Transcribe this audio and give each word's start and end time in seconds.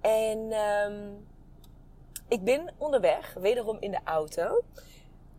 En 0.00 0.52
um, 0.52 1.26
ik 2.28 2.44
ben 2.44 2.74
onderweg, 2.78 3.34
wederom 3.34 3.76
in 3.80 3.90
de 3.90 4.00
auto, 4.04 4.62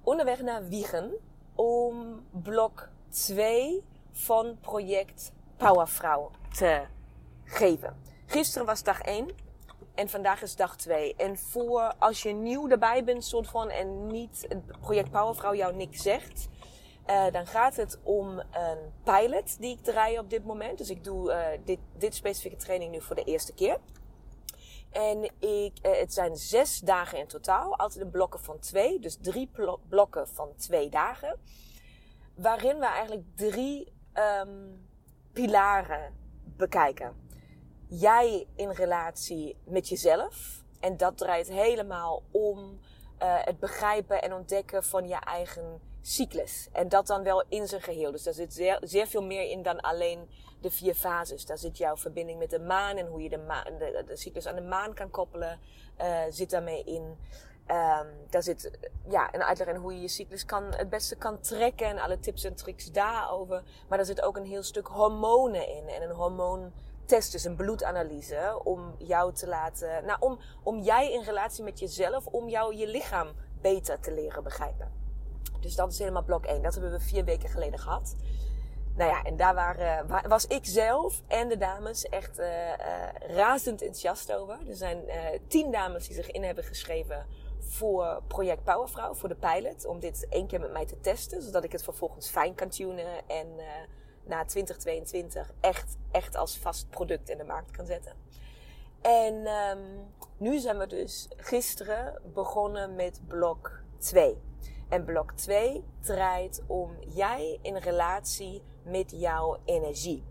onderweg 0.04 0.42
naar 0.42 0.68
Wiegen 0.68 1.12
om 1.56 2.26
blok 2.32 2.90
2 3.10 3.84
van 4.12 4.58
project 4.62 5.32
Powervrouw 5.58 6.32
te 6.54 6.82
geven. 7.44 8.02
Gisteren 8.26 8.68
was 8.68 8.84
dag 8.84 9.02
1 9.02 9.30
en 9.96 10.10
vandaag 10.10 10.42
is 10.42 10.56
dag 10.56 10.76
2. 10.76 11.16
En 11.16 11.38
voor 11.38 11.94
als 12.00 12.24
je 12.24 12.32
nieuw 12.32 12.70
erbij 12.70 13.04
bent, 13.04 13.24
soort 13.24 13.48
van, 13.48 13.70
en 13.70 14.08
niet 14.08 14.46
het 14.48 14.80
project 14.80 15.12
Powervrouw 15.12 15.56
jou 15.56 15.76
niks 15.76 16.02
zegt, 16.02 16.48
uh, 17.10 17.32
dan 17.32 17.48
gaat 17.48 17.76
het 17.76 18.00
om 18.04 18.40
een 18.40 18.78
pilot 19.04 19.60
die 19.60 19.78
ik 19.78 19.84
draai 19.84 20.20
op 20.20 20.30
dit 20.30 20.46
moment. 20.46 20.78
Dus 20.78 20.90
ik 20.90 21.04
doe 21.04 21.32
uh, 21.32 21.46
dit, 21.66 21.80
dit 21.98 22.16
specifieke 22.16 22.58
training 22.58 22.92
nu 22.92 23.02
voor 23.02 23.16
de 23.16 23.24
eerste 23.24 23.54
keer. 23.54 23.78
En 24.92 25.24
ik, 25.40 25.74
uh, 25.86 25.98
het 26.00 26.14
zijn 26.14 26.36
zes 26.36 26.80
dagen 26.80 27.18
in 27.18 27.28
totaal, 27.28 27.78
altijd 27.78 28.04
in 28.04 28.10
blokken 28.10 28.40
van 28.40 28.60
twee. 28.60 29.00
Dus 29.00 29.18
drie 29.22 29.50
blokken 29.90 30.28
van 30.28 30.56
twee 30.56 30.90
dagen. 30.90 31.40
Waarin 32.36 32.80
we 32.80 32.86
eigenlijk 32.86 33.26
drie 33.36 33.94
um, 34.14 34.88
pilaren 35.34 36.14
bekijken. 36.58 37.16
Jij 37.88 38.48
in 38.56 38.70
relatie 38.70 39.58
met 39.64 39.90
jezelf. 39.90 40.64
En 40.80 40.98
dat 40.98 41.18
draait 41.18 41.48
helemaal 41.48 42.24
om 42.32 42.80
uh, 43.22 43.36
het 43.44 43.60
begrijpen 43.60 44.22
en 44.22 44.34
ontdekken 44.34 44.84
van 44.84 45.08
je 45.08 45.16
eigen 45.16 45.80
cyclus. 46.02 46.70
En 46.72 46.90
dat 46.90 47.08
dan 47.08 47.24
wel 47.24 47.44
in 47.50 47.68
zijn 47.68 47.82
geheel. 47.82 48.12
Dus 48.12 48.24
daar 48.24 48.34
zit 48.34 48.54
zeer, 48.54 48.78
zeer 48.82 49.08
veel 49.08 49.24
meer 49.24 49.50
in 49.50 49.64
dan 49.64 49.80
alleen 49.80 50.30
de 50.62 50.72
vier 50.72 50.94
fases. 50.94 51.46
Daar 51.46 51.58
zit 51.58 51.78
jouw 51.78 51.98
verbinding 51.98 52.40
met 52.40 52.50
de 52.50 52.60
maan 52.60 52.98
en 52.98 53.08
hoe 53.08 53.22
je 53.22 53.30
de, 53.30 53.38
maan, 53.38 53.78
de, 53.78 54.12
cyclus 54.14 54.48
aan 54.48 54.56
de 54.56 54.62
maan 54.62 54.94
kan 54.94 55.10
koppelen, 55.10 55.60
uh, 56.02 56.20
zit 56.30 56.50
daarmee 56.50 56.84
in. 56.84 57.18
Um, 57.68 58.08
daar 58.30 58.44
zit 58.44 58.72
ja, 59.10 59.34
een 59.34 59.44
uitleg 59.44 59.68
in 59.68 59.76
hoe 59.76 59.94
je 59.94 60.02
je 60.02 60.08
cyclus 60.08 60.46
kan, 60.46 60.64
het 60.64 60.90
beste 60.90 61.16
kan 61.16 61.40
trekken 61.40 61.88
en 61.88 62.00
alle 62.00 62.20
tips 62.20 62.44
en 62.44 62.56
tricks 62.56 62.92
daarover. 62.92 63.64
Maar 63.88 63.98
daar 63.98 64.08
zit 64.08 64.22
ook 64.22 64.38
een 64.38 64.46
heel 64.46 64.64
stuk 64.64 64.88
hormonen 64.88 65.68
in 65.68 65.88
en 65.88 66.02
een 66.02 66.16
hormoontest, 67.12 67.32
dus 67.32 67.44
een 67.44 67.56
bloedanalyse, 67.56 68.62
om 68.64 68.96
jou 68.98 69.34
te 69.34 69.48
laten, 69.48 70.06
nou, 70.06 70.18
om, 70.20 70.40
om 70.64 70.80
jij 70.80 71.12
in 71.12 71.22
relatie 71.22 71.64
met 71.64 71.80
jezelf, 71.80 72.26
om 72.26 72.50
jou 72.50 72.76
je 72.76 72.88
lichaam 72.88 73.28
beter 73.62 74.00
te 74.00 74.14
leren 74.14 74.44
begrijpen. 74.44 74.92
Dus 75.60 75.76
dat 75.76 75.92
is 75.92 76.00
helemaal 76.00 76.24
blok 76.24 76.46
1. 76.46 76.62
Dat 76.62 76.74
hebben 76.74 76.92
we 76.92 77.00
vier 77.00 77.24
weken 77.26 77.50
geleden 77.50 77.80
gehad. 77.80 78.16
Nou 78.96 79.10
ja, 79.10 79.24
en 79.24 79.38
daar 79.38 79.54
waren, 79.54 80.08
was 80.28 80.48
ik 80.48 80.66
zelf 80.66 81.22
en 81.28 81.50
de 81.50 81.58
dames 81.58 82.10
echt 82.10 82.40
uh, 82.40 82.48
razend 83.36 83.82
enthousiast 83.82 84.34
over. 84.34 84.58
Er 84.68 84.76
zijn 84.76 85.04
tien 85.48 85.72
dames 85.72 86.08
die 86.08 86.16
zich 86.16 86.32
in 86.32 86.44
hebben 86.44 86.64
geschreven 86.64 87.26
voor 87.60 88.22
project 88.28 88.64
Powervrouw, 88.64 89.14
voor 89.14 89.30
de 89.30 89.36
pilot. 89.36 89.86
Om 89.86 90.00
dit 90.00 90.28
één 90.30 90.48
keer 90.48 90.60
met 90.60 90.72
mij 90.72 90.86
te 90.86 91.00
testen, 91.00 91.42
zodat 91.42 91.64
ik 91.64 91.72
het 91.72 91.84
vervolgens 91.84 92.30
fijn 92.30 92.56
kan 92.56 92.70
tunen 92.70 93.28
en 93.28 93.48
na 94.32 94.46
2022 94.46 95.54
echt, 95.60 95.98
echt 96.12 96.36
als 96.36 96.58
vast 96.58 96.90
product 96.90 97.30
in 97.30 97.38
de 97.38 97.44
markt 97.44 97.72
kan 97.72 97.86
zetten. 97.86 98.14
En 99.02 99.48
um, 99.48 99.80
nu 100.38 100.60
zijn 100.60 100.78
we 100.78 100.88
dus 100.88 101.28
gisteren 101.38 102.22
begonnen 102.34 102.96
met 102.96 103.22
blok 103.28 103.82
2. 103.98 104.38
En 104.90 105.06
blok 105.06 105.32
2 105.32 105.84
draait 106.00 106.62
om 106.68 106.92
jij 107.08 107.60
in 107.62 107.76
relatie 107.78 108.62
met 108.84 109.12
jouw 109.12 109.58
energie. 109.66 110.24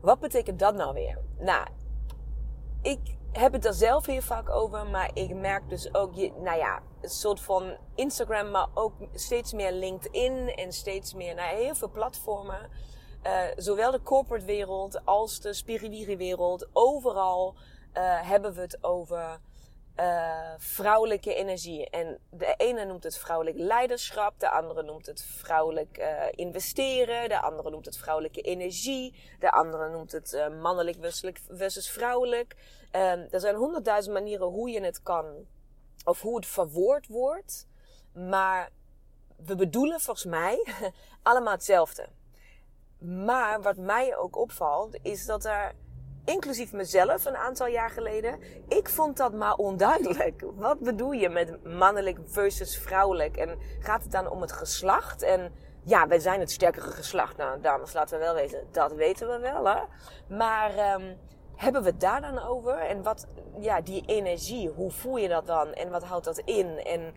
Wat 0.00 0.20
betekent 0.20 0.58
dat 0.58 0.74
nou 0.74 0.94
weer? 0.94 1.18
Nou, 1.38 1.66
ik 2.82 3.00
heb 3.32 3.52
het 3.52 3.64
er 3.64 3.74
zelf 3.74 4.06
heel 4.06 4.20
vaak 4.20 4.50
over, 4.50 4.86
maar 4.86 5.10
ik 5.14 5.34
merk 5.34 5.68
dus 5.68 5.94
ook, 5.94 6.14
je, 6.14 6.32
nou 6.38 6.58
ja, 6.58 6.82
een 7.00 7.08
soort 7.08 7.40
van 7.40 7.76
Instagram, 7.94 8.50
maar 8.50 8.66
ook 8.74 8.92
steeds 9.14 9.52
meer 9.52 9.72
LinkedIn 9.72 10.48
en 10.48 10.72
steeds 10.72 11.14
meer, 11.14 11.34
nou 11.34 11.56
heel 11.56 11.74
veel 11.74 11.90
platformen. 11.90 12.70
Uh, 13.26 13.42
zowel 13.56 13.90
de 13.90 14.02
corporate 14.02 14.44
wereld 14.44 15.04
als 15.04 15.40
de 15.40 15.52
spirituele 15.52 16.16
wereld, 16.16 16.68
overal 16.72 17.54
uh, 17.54 17.60
hebben 18.20 18.54
we 18.54 18.60
het 18.60 18.78
over 18.80 19.40
uh, 19.96 20.54
vrouwelijke 20.58 21.34
energie. 21.34 21.90
En 21.90 22.18
de 22.30 22.54
ene 22.56 22.84
noemt 22.84 23.04
het 23.04 23.18
vrouwelijk 23.18 23.56
leiderschap, 23.58 24.40
de 24.40 24.50
andere 24.50 24.82
noemt 24.82 25.06
het 25.06 25.22
vrouwelijk 25.22 25.98
uh, 25.98 26.24
investeren, 26.30 27.28
de 27.28 27.40
andere 27.40 27.70
noemt 27.70 27.84
het 27.84 27.96
vrouwelijke 27.96 28.40
energie, 28.40 29.14
de 29.38 29.50
andere 29.50 29.90
noemt 29.90 30.12
het 30.12 30.32
uh, 30.32 30.60
mannelijk 30.60 30.96
versus 31.48 31.90
vrouwelijk. 31.90 32.54
Um, 32.92 33.26
er 33.30 33.40
zijn 33.40 33.54
honderdduizend 33.54 34.14
manieren 34.14 34.46
hoe 34.46 34.70
je 34.70 34.80
het 34.80 35.02
kan, 35.02 35.46
of 36.04 36.20
hoe 36.20 36.36
het 36.36 36.46
verwoord 36.46 37.06
wordt, 37.06 37.66
maar 38.12 38.70
we 39.36 39.56
bedoelen 39.56 40.00
volgens 40.00 40.26
mij 40.26 40.66
allemaal 41.22 41.52
hetzelfde. 41.52 42.08
Maar 42.98 43.62
wat 43.62 43.76
mij 43.76 44.16
ook 44.16 44.36
opvalt, 44.36 44.98
is 45.02 45.26
dat 45.26 45.44
er 45.44 45.74
inclusief 46.24 46.72
mezelf 46.72 47.24
een 47.24 47.36
aantal 47.36 47.66
jaar 47.66 47.90
geleden. 47.90 48.38
Ik 48.68 48.88
vond 48.88 49.16
dat 49.16 49.32
maar 49.32 49.54
onduidelijk. 49.54 50.44
Wat 50.54 50.78
bedoel 50.78 51.12
je 51.12 51.28
met 51.28 51.64
mannelijk 51.64 52.18
versus 52.24 52.78
vrouwelijk? 52.78 53.36
En 53.36 53.58
gaat 53.80 54.02
het 54.02 54.12
dan 54.12 54.30
om 54.30 54.40
het 54.40 54.52
geslacht? 54.52 55.22
En 55.22 55.52
ja, 55.84 56.06
wij 56.06 56.18
zijn 56.18 56.40
het 56.40 56.50
sterkere 56.50 56.90
geslacht. 56.90 57.36
Nou, 57.36 57.60
dames, 57.60 57.92
laten 57.92 58.18
we 58.18 58.24
wel 58.24 58.34
weten, 58.34 58.66
dat 58.70 58.92
weten 58.92 59.28
we 59.28 59.38
wel, 59.38 59.64
hè. 59.64 59.80
Maar 60.36 60.94
um, 60.94 61.18
hebben 61.56 61.82
we 61.82 61.88
het 61.88 62.00
daar 62.00 62.20
dan 62.20 62.42
over? 62.42 62.78
En 62.78 63.02
wat, 63.02 63.26
ja, 63.58 63.80
die 63.80 64.02
energie, 64.06 64.68
hoe 64.68 64.90
voel 64.90 65.16
je 65.16 65.28
dat 65.28 65.46
dan? 65.46 65.72
En 65.72 65.90
wat 65.90 66.04
houdt 66.04 66.24
dat 66.24 66.38
in? 66.38 66.78
En 66.84 67.14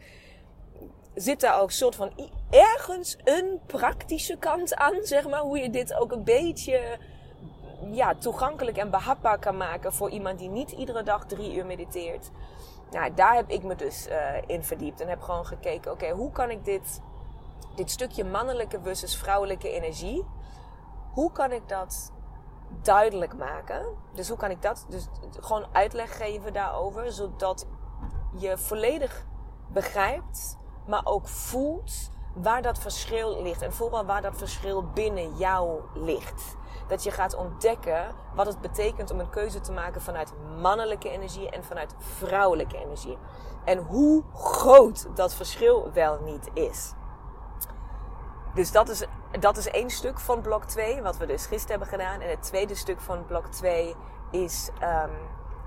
zit 1.14 1.40
daar 1.40 1.62
ook 1.62 1.72
soort 1.72 1.96
van 1.96 2.12
ergens 2.50 3.18
een 3.24 3.60
praktische 3.66 4.38
kant 4.38 4.76
aan, 4.76 5.04
zeg 5.04 5.30
maar? 5.30 5.40
Hoe 5.40 5.58
je 5.58 5.70
dit 5.70 5.94
ook 5.94 6.12
een 6.12 6.24
beetje 6.24 6.98
ja, 7.91 8.16
toegankelijk 8.16 8.78
en 8.78 8.90
behapbaar 8.90 9.40
kan 9.40 9.58
maken 9.58 9.94
voor 9.94 10.09
iemand 10.09 10.40
die 10.40 10.50
niet 10.50 10.72
iedere 10.72 11.03
dag 11.03 11.25
drie 11.25 11.56
uur 11.56 11.66
mediteert. 11.66 12.31
Nou, 12.91 13.13
daar 13.13 13.36
heb 13.36 13.50
ik 13.50 13.63
me 13.63 13.76
dus 13.76 14.08
uh, 14.08 14.16
in 14.46 14.64
verdiept 14.64 15.02
en 15.02 15.08
heb 15.08 15.22
gewoon 15.22 15.46
gekeken, 15.46 15.91
oké, 15.91 16.09
hoe 16.09 16.32
kan 16.32 16.50
ik 16.50 16.66
dit, 16.66 17.02
dit 17.76 17.91
stukje 17.91 18.23
mannelijke 18.23 18.79
versus 18.82 19.17
vrouwelijke 19.17 19.70
energie, 19.70 20.26
hoe 21.11 21.32
kan 21.32 21.52
ik 21.52 21.70
dat 21.70 22.11
duidelijk 22.82 23.38
maken? 23.38 23.85
Dus 24.14 24.28
hoe 24.28 24.38
kan 24.38 24.52
ik 24.52 24.61
dat, 24.61 24.85
dus 24.90 25.08
gewoon 25.40 25.66
uitleg 25.72 26.17
geven 26.17 26.53
daarover, 26.53 27.11
zodat 27.11 27.66
je 28.38 28.58
volledig 28.58 29.26
begrijpt, 29.67 30.58
maar 30.88 31.02
ook 31.03 31.28
voelt 31.28 32.11
waar 32.35 32.61
dat 32.61 32.79
verschil 32.79 33.41
ligt. 33.41 33.61
En 33.61 33.73
vooral 33.73 34.05
waar 34.05 34.22
dat 34.22 34.37
verschil 34.37 34.84
binnen 34.93 35.35
jou 35.37 35.82
ligt 35.93 36.55
dat 36.87 37.03
je 37.03 37.11
gaat 37.11 37.35
ontdekken 37.35 38.16
wat 38.34 38.46
het 38.46 38.61
betekent 38.61 39.11
om 39.11 39.20
een 39.20 39.29
keuze 39.29 39.59
te 39.59 39.72
maken 39.72 40.02
vanuit 40.02 40.34
mannelijke 40.61 41.09
energie 41.09 41.49
en 41.49 41.64
vanuit 41.64 41.96
vrouwelijke 41.97 42.78
energie. 42.78 43.17
En 43.64 43.78
hoe 43.78 44.23
groot 44.34 45.08
dat 45.16 45.34
verschil 45.34 45.91
wel 45.93 46.20
niet 46.20 46.49
is. 46.53 46.93
Dus 48.53 48.72
dat 48.72 48.90
is, 48.90 49.05
dat 49.40 49.58
is 49.58 49.67
één 49.67 49.90
stuk 49.90 50.20
van 50.20 50.41
blok 50.41 50.64
2, 50.64 51.02
wat 51.02 51.17
we 51.17 51.26
dus 51.26 51.46
gisteren 51.46 51.79
hebben 51.79 51.99
gedaan. 51.99 52.22
En 52.22 52.29
het 52.29 52.43
tweede 52.43 52.76
stuk 52.76 53.02
van 53.02 53.26
blok 53.26 53.46
2 53.46 53.96
is 54.31 54.70
um, 54.84 55.11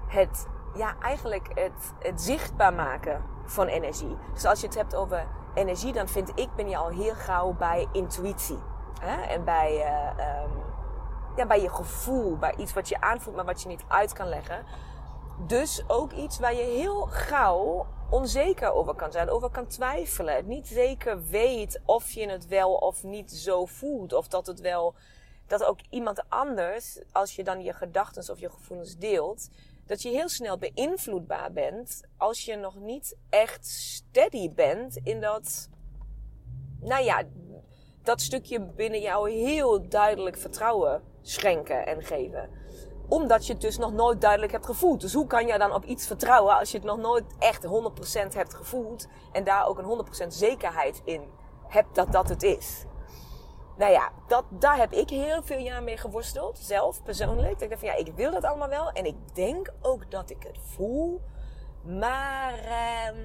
het 0.06 0.46
ja, 0.74 0.94
eigenlijk 1.00 1.48
het, 1.54 1.92
het 1.98 2.20
zichtbaar 2.20 2.72
maken 2.72 3.22
van 3.44 3.66
energie. 3.66 4.16
Dus 4.32 4.44
als 4.44 4.60
je 4.60 4.66
het 4.66 4.76
hebt 4.76 4.94
over 4.94 5.26
energie, 5.58 5.92
dan 5.92 6.08
vind 6.08 6.30
ik, 6.34 6.48
ben 6.56 6.68
je 6.68 6.76
al 6.76 6.88
heel 6.88 7.14
gauw 7.14 7.52
bij 7.52 7.88
intuïtie. 7.92 8.58
Hè? 9.00 9.22
En 9.22 9.44
bij, 9.44 9.74
uh, 9.74 10.42
um, 10.44 10.50
ja, 11.36 11.46
bij 11.46 11.62
je 11.62 11.70
gevoel, 11.70 12.36
bij 12.36 12.54
iets 12.56 12.72
wat 12.72 12.88
je 12.88 13.00
aanvoelt, 13.00 13.36
maar 13.36 13.44
wat 13.44 13.62
je 13.62 13.68
niet 13.68 13.84
uit 13.88 14.12
kan 14.12 14.28
leggen. 14.28 14.64
Dus 15.46 15.84
ook 15.86 16.12
iets 16.12 16.38
waar 16.38 16.54
je 16.54 16.62
heel 16.62 17.06
gauw 17.06 17.86
onzeker 18.10 18.72
over 18.72 18.94
kan 18.94 19.12
zijn, 19.12 19.30
over 19.30 19.50
kan 19.50 19.66
twijfelen. 19.66 20.48
Niet 20.48 20.66
zeker 20.66 21.22
weet 21.24 21.80
of 21.84 22.10
je 22.10 22.28
het 22.28 22.46
wel 22.46 22.74
of 22.74 23.02
niet 23.02 23.32
zo 23.32 23.66
voelt. 23.66 24.12
Of 24.12 24.28
dat 24.28 24.46
het 24.46 24.60
wel, 24.60 24.94
dat 25.46 25.64
ook 25.64 25.78
iemand 25.90 26.22
anders, 26.28 26.98
als 27.12 27.36
je 27.36 27.44
dan 27.44 27.62
je 27.62 27.72
gedachten 27.72 28.32
of 28.32 28.40
je 28.40 28.50
gevoelens 28.50 28.96
deelt, 28.96 29.48
dat 29.88 30.02
je 30.02 30.08
heel 30.08 30.28
snel 30.28 30.58
beïnvloedbaar 30.58 31.52
bent 31.52 32.00
als 32.16 32.44
je 32.44 32.56
nog 32.56 32.76
niet 32.76 33.16
echt 33.30 33.66
steady 33.66 34.52
bent 34.52 34.96
in 35.02 35.20
dat, 35.20 35.68
nou 36.80 37.04
ja, 37.04 37.22
dat 38.02 38.20
stukje 38.20 38.60
binnen 38.60 39.00
jou 39.00 39.30
heel 39.30 39.88
duidelijk 39.88 40.36
vertrouwen 40.36 41.02
schenken 41.22 41.86
en 41.86 42.02
geven. 42.02 42.50
Omdat 43.08 43.46
je 43.46 43.52
het 43.52 43.62
dus 43.62 43.78
nog 43.78 43.92
nooit 43.92 44.20
duidelijk 44.20 44.52
hebt 44.52 44.66
gevoeld. 44.66 45.00
Dus 45.00 45.12
hoe 45.12 45.26
kan 45.26 45.46
je 45.46 45.58
dan 45.58 45.74
op 45.74 45.84
iets 45.84 46.06
vertrouwen 46.06 46.58
als 46.58 46.70
je 46.70 46.76
het 46.76 46.86
nog 46.86 46.98
nooit 46.98 47.24
echt 47.38 47.66
100% 47.66 47.68
hebt 48.34 48.54
gevoeld 48.54 49.06
en 49.32 49.44
daar 49.44 49.66
ook 49.66 49.78
een 49.78 50.06
100% 50.24 50.26
zekerheid 50.26 51.00
in 51.04 51.22
hebt 51.68 51.94
dat 51.94 52.12
dat 52.12 52.28
het 52.28 52.42
is? 52.42 52.84
Nou 53.78 53.92
ja, 53.92 54.12
dat, 54.26 54.44
daar 54.50 54.76
heb 54.76 54.92
ik 54.92 55.10
heel 55.10 55.42
veel 55.42 55.58
jaar 55.58 55.82
mee 55.82 55.96
geworsteld. 55.96 56.58
Zelf, 56.58 57.02
persoonlijk. 57.02 57.60
Ik 57.60 57.68
dacht 57.68 57.80
van 57.80 57.88
ja, 57.88 57.96
ik 57.96 58.12
wil 58.14 58.30
dat 58.30 58.44
allemaal 58.44 58.68
wel. 58.68 58.90
En 58.90 59.04
ik 59.04 59.34
denk 59.34 59.72
ook 59.80 60.10
dat 60.10 60.30
ik 60.30 60.42
het 60.42 60.58
voel. 60.62 61.20
Maar 61.82 62.58
eh, 62.58 63.16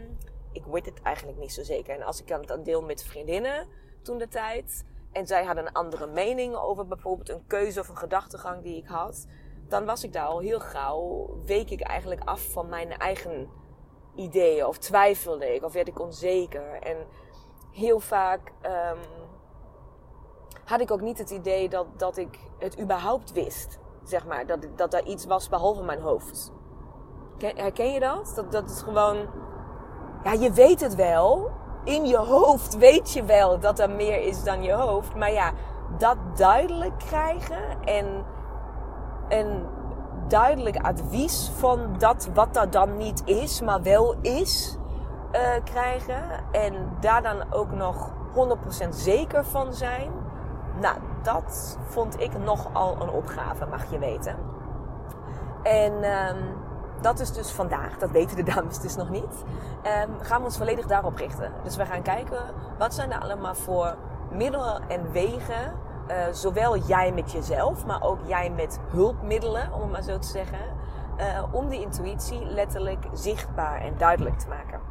ik 0.52 0.66
weet 0.66 0.86
het 0.86 1.02
eigenlijk 1.02 1.38
niet 1.38 1.54
zo 1.54 1.64
zeker. 1.64 1.96
En 1.96 2.04
als 2.04 2.22
ik 2.22 2.48
dan 2.48 2.64
deel 2.64 2.82
met 2.82 3.04
vriendinnen 3.04 3.68
toen 4.02 4.18
de 4.18 4.28
tijd. 4.28 4.86
En 5.12 5.28
zij 5.28 5.44
hadden 5.44 5.68
een 5.68 5.74
andere 5.74 6.08
mening 6.08 6.56
over 6.56 6.88
bijvoorbeeld 6.88 7.30
een 7.30 7.48
keuze 7.48 7.80
of 7.80 7.90
een 7.90 7.98
gedachtegang 7.98 8.64
die 8.64 8.78
ik 8.78 8.88
had. 8.88 9.28
Dan 9.68 9.86
was 9.86 10.04
ik 10.04 10.14
daar 10.14 10.26
al 10.26 10.40
heel 10.40 10.60
gauw, 10.60 11.30
week 11.46 11.70
ik 11.70 11.82
eigenlijk 11.82 12.22
af 12.24 12.52
van 12.52 12.70
mijn 12.70 12.98
eigen 12.98 13.50
ideeën. 14.16 14.66
Of 14.66 14.78
twijfelde 14.78 15.54
ik, 15.56 15.64
of 15.64 15.74
werd 15.74 15.88
ik 15.88 16.00
onzeker. 16.00 16.82
En 16.82 16.98
heel 17.72 18.00
vaak 18.00 18.52
um, 18.66 19.00
had 20.66 20.80
ik 20.80 20.92
ook 20.92 21.02
niet 21.02 21.18
het 21.18 21.30
idee 21.30 21.70
dat, 21.70 21.86
dat 21.98 22.18
ik 22.18 22.40
het 22.58 22.80
überhaupt 22.80 23.32
wist. 23.32 23.80
Zeg 24.04 24.26
maar, 24.26 24.46
dat, 24.46 24.60
dat 24.76 24.94
er 24.94 25.06
iets 25.06 25.26
was 25.26 25.50
behalve 25.50 25.84
mijn 25.84 26.02
hoofd. 26.02 26.52
Herken 27.38 27.92
je 27.92 28.00
dat? 28.00 28.32
Dat, 28.36 28.52
dat 28.52 28.70
is 28.70 28.82
gewoon. 28.82 29.18
Ja, 30.24 30.32
je 30.32 30.52
weet 30.52 30.82
het 30.82 30.96
wel. 30.96 31.52
In 31.84 32.06
je 32.06 32.18
hoofd 32.18 32.78
weet 32.78 33.12
je 33.12 33.24
wel 33.24 33.60
dat 33.60 33.80
er 33.80 33.90
meer 33.90 34.22
is 34.22 34.44
dan 34.44 34.64
je 34.64 34.74
hoofd. 34.74 35.16
Maar 35.16 35.32
ja, 35.32 35.52
dat 35.98 36.18
duidelijk 36.36 36.98
krijgen 36.98 37.82
en 37.84 38.26
een 39.30 39.66
duidelijk 40.28 40.78
advies 40.78 41.52
van 41.58 41.96
dat 41.98 42.30
wat 42.34 42.56
er 42.56 42.70
dan 42.70 42.98
niet 42.98 43.22
is, 43.26 43.62
maar 43.62 43.82
wel 43.82 44.16
is, 44.22 44.78
uh, 45.32 45.40
krijgen. 45.64 46.24
En 46.52 46.98
daar 47.00 47.22
dan 47.22 47.54
ook 47.54 47.72
nog 47.72 48.12
100% 48.86 48.90
zeker 48.90 49.46
van 49.46 49.74
zijn 49.74 50.12
nou, 50.80 50.98
dat 51.22 51.78
vond 51.88 52.20
ik 52.20 52.38
nogal 52.38 53.02
een 53.02 53.10
opgave, 53.10 53.66
mag 53.66 53.92
je 53.92 54.00
weten. 54.00 54.36
En 55.64 55.94
um, 55.94 56.56
dat 57.02 57.20
is 57.20 57.32
dus 57.32 57.52
vandaag, 57.52 57.98
dat 57.98 58.12
weten 58.12 58.36
de 58.36 58.44
dames 58.44 58.80
dus 58.80 58.96
nog 58.96 59.10
niet, 59.10 59.44
um, 59.84 60.20
gaan 60.20 60.40
we 60.40 60.46
ons 60.46 60.58
volledig 60.58 60.86
daarop 60.86 61.18
richten. 61.18 61.52
Dus 61.64 61.76
we 61.76 61.86
gaan 61.86 62.02
kijken, 62.02 62.42
wat 62.78 62.94
zijn 62.94 63.12
er 63.12 63.20
allemaal 63.20 63.56
voor 63.56 63.96
middelen 64.32 64.90
en 64.90 65.12
wegen, 65.12 65.74
uh, 66.08 66.16
zowel 66.32 66.78
jij 66.78 67.12
met 67.12 67.32
jezelf, 67.32 67.86
maar 67.86 68.04
ook 68.04 68.20
jij 68.26 68.50
met 68.50 68.80
hulpmiddelen, 68.92 69.74
om 69.74 69.82
het 69.82 69.92
maar 69.92 70.02
zo 70.02 70.20
te 70.20 70.28
zeggen, 70.28 70.60
uh, 71.18 71.44
om 71.52 71.70
die 71.70 71.82
intuïtie 71.82 72.46
letterlijk 72.46 73.06
zichtbaar 73.14 73.82
en 73.82 73.98
duidelijk 73.98 74.40
te 74.40 74.48
maken. 74.48 74.83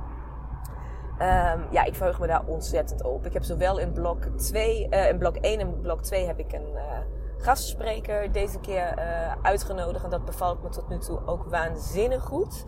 Um, 1.12 1.66
ja, 1.70 1.84
ik 1.84 1.94
verheug 1.94 2.20
me 2.20 2.26
daar 2.26 2.42
ontzettend 2.46 3.02
op. 3.02 3.26
Ik 3.26 3.32
heb 3.32 3.42
zowel 3.42 3.78
in 3.78 3.92
blok 3.92 4.24
2, 4.24 4.86
uh, 4.90 5.02
eh, 5.02 5.08
in 5.08 5.18
blok 5.18 5.36
1 5.36 5.60
en 5.60 5.80
blok 5.80 6.02
2 6.02 6.26
heb 6.26 6.38
ik 6.38 6.52
een 6.52 6.72
uh, 6.74 6.80
gastspreker 7.38 8.32
deze 8.32 8.60
keer 8.60 8.98
uh, 8.98 9.32
uitgenodigd. 9.42 10.04
En 10.04 10.10
dat 10.10 10.24
bevalt 10.24 10.62
me 10.62 10.68
tot 10.68 10.88
nu 10.88 10.98
toe 10.98 11.26
ook 11.26 11.44
waanzinnig 11.44 12.22
goed. 12.22 12.64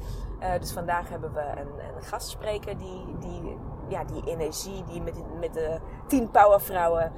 dus 0.60 0.72
vandaag 0.72 1.08
hebben 1.08 1.32
we 1.32 1.40
een, 1.40 1.96
een 1.96 2.02
gastspreker 2.02 2.78
die, 2.78 3.16
die, 3.20 3.56
ja, 3.88 4.04
die 4.04 4.22
energie, 4.26 4.84
die 4.84 5.02
met, 5.02 5.14
met 5.40 5.54
de 5.54 5.78
10 6.06 6.30
powervrouwen 6.30 7.12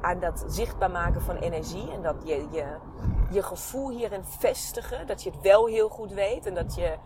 aan 0.00 0.20
dat 0.20 0.44
zichtbaar 0.46 0.90
maken 0.90 1.22
van 1.22 1.36
energie. 1.36 1.92
En 1.92 2.02
dat 2.02 2.16
je, 2.24 2.46
je 2.50 2.64
je 3.30 3.42
gevoel 3.42 3.90
hierin 3.90 4.24
vestigen. 4.24 5.06
Dat 5.06 5.22
je 5.22 5.30
het 5.30 5.40
wel 5.40 5.66
heel 5.66 5.88
goed 5.88 6.12
weet. 6.12 6.46
En 6.46 6.54
dat 6.54 6.74
je 6.74 6.96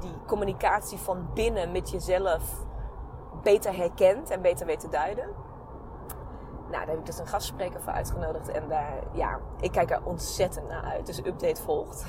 die 0.00 0.14
communicatie 0.26 0.98
van 0.98 1.30
binnen 1.34 1.72
met 1.72 1.90
jezelf 1.90 2.42
beter 3.42 3.76
herkent 3.76 4.30
en 4.30 4.42
beter 4.42 4.66
weet 4.66 4.80
te 4.80 4.88
duiden. 4.88 5.26
Nou, 6.70 6.84
daar 6.84 6.94
heb 6.94 6.98
ik 6.98 7.06
dus 7.06 7.18
een 7.18 7.26
gastspreker 7.26 7.82
voor 7.82 7.92
uitgenodigd. 7.92 8.48
En 8.48 8.68
daar, 8.68 8.98
ja, 9.12 9.38
ik 9.60 9.72
kijk 9.72 9.90
er 9.90 10.00
ontzettend 10.04 10.68
naar 10.68 10.82
uit. 10.82 11.06
Dus 11.06 11.18
update 11.18 11.62
volgt. 11.62 12.06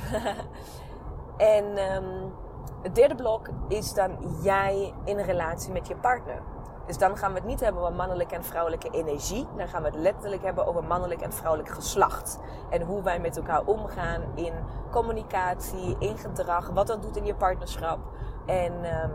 en 1.56 1.94
um, 1.94 2.34
het 2.82 2.96
derde 2.96 3.16
blok 3.16 3.48
is 3.68 3.94
dan 3.94 4.18
jij 4.42 4.94
in 5.04 5.20
relatie 5.20 5.72
met 5.72 5.88
je 5.88 5.96
partner. 5.96 6.42
Dus 6.86 6.98
dan 6.98 7.18
gaan 7.18 7.32
we 7.32 7.38
het 7.38 7.48
niet 7.48 7.60
hebben 7.60 7.82
over 7.82 7.94
mannelijke 7.94 8.36
en 8.36 8.44
vrouwelijke 8.44 8.90
energie. 8.90 9.48
Dan 9.58 9.68
gaan 9.68 9.82
we 9.82 9.88
het 9.88 9.98
letterlijk 9.98 10.44
hebben 10.44 10.66
over 10.66 10.84
mannelijk 10.84 11.22
en 11.22 11.34
vrouwelijk 11.34 11.70
geslacht. 11.70 12.40
En 12.70 12.82
hoe 12.82 13.04
wij 13.04 13.20
met 13.20 13.38
elkaar 13.38 13.66
omgaan 13.66 14.22
in 14.36 14.54
communicatie, 14.92 15.96
in 16.00 16.18
gedrag, 16.18 16.70
wat 16.70 16.88
dat 16.88 17.02
doet 17.02 17.18
in 17.18 17.26
je 17.26 17.36
partnerschap. 17.36 18.00
En 18.46 18.74
um, 18.74 19.12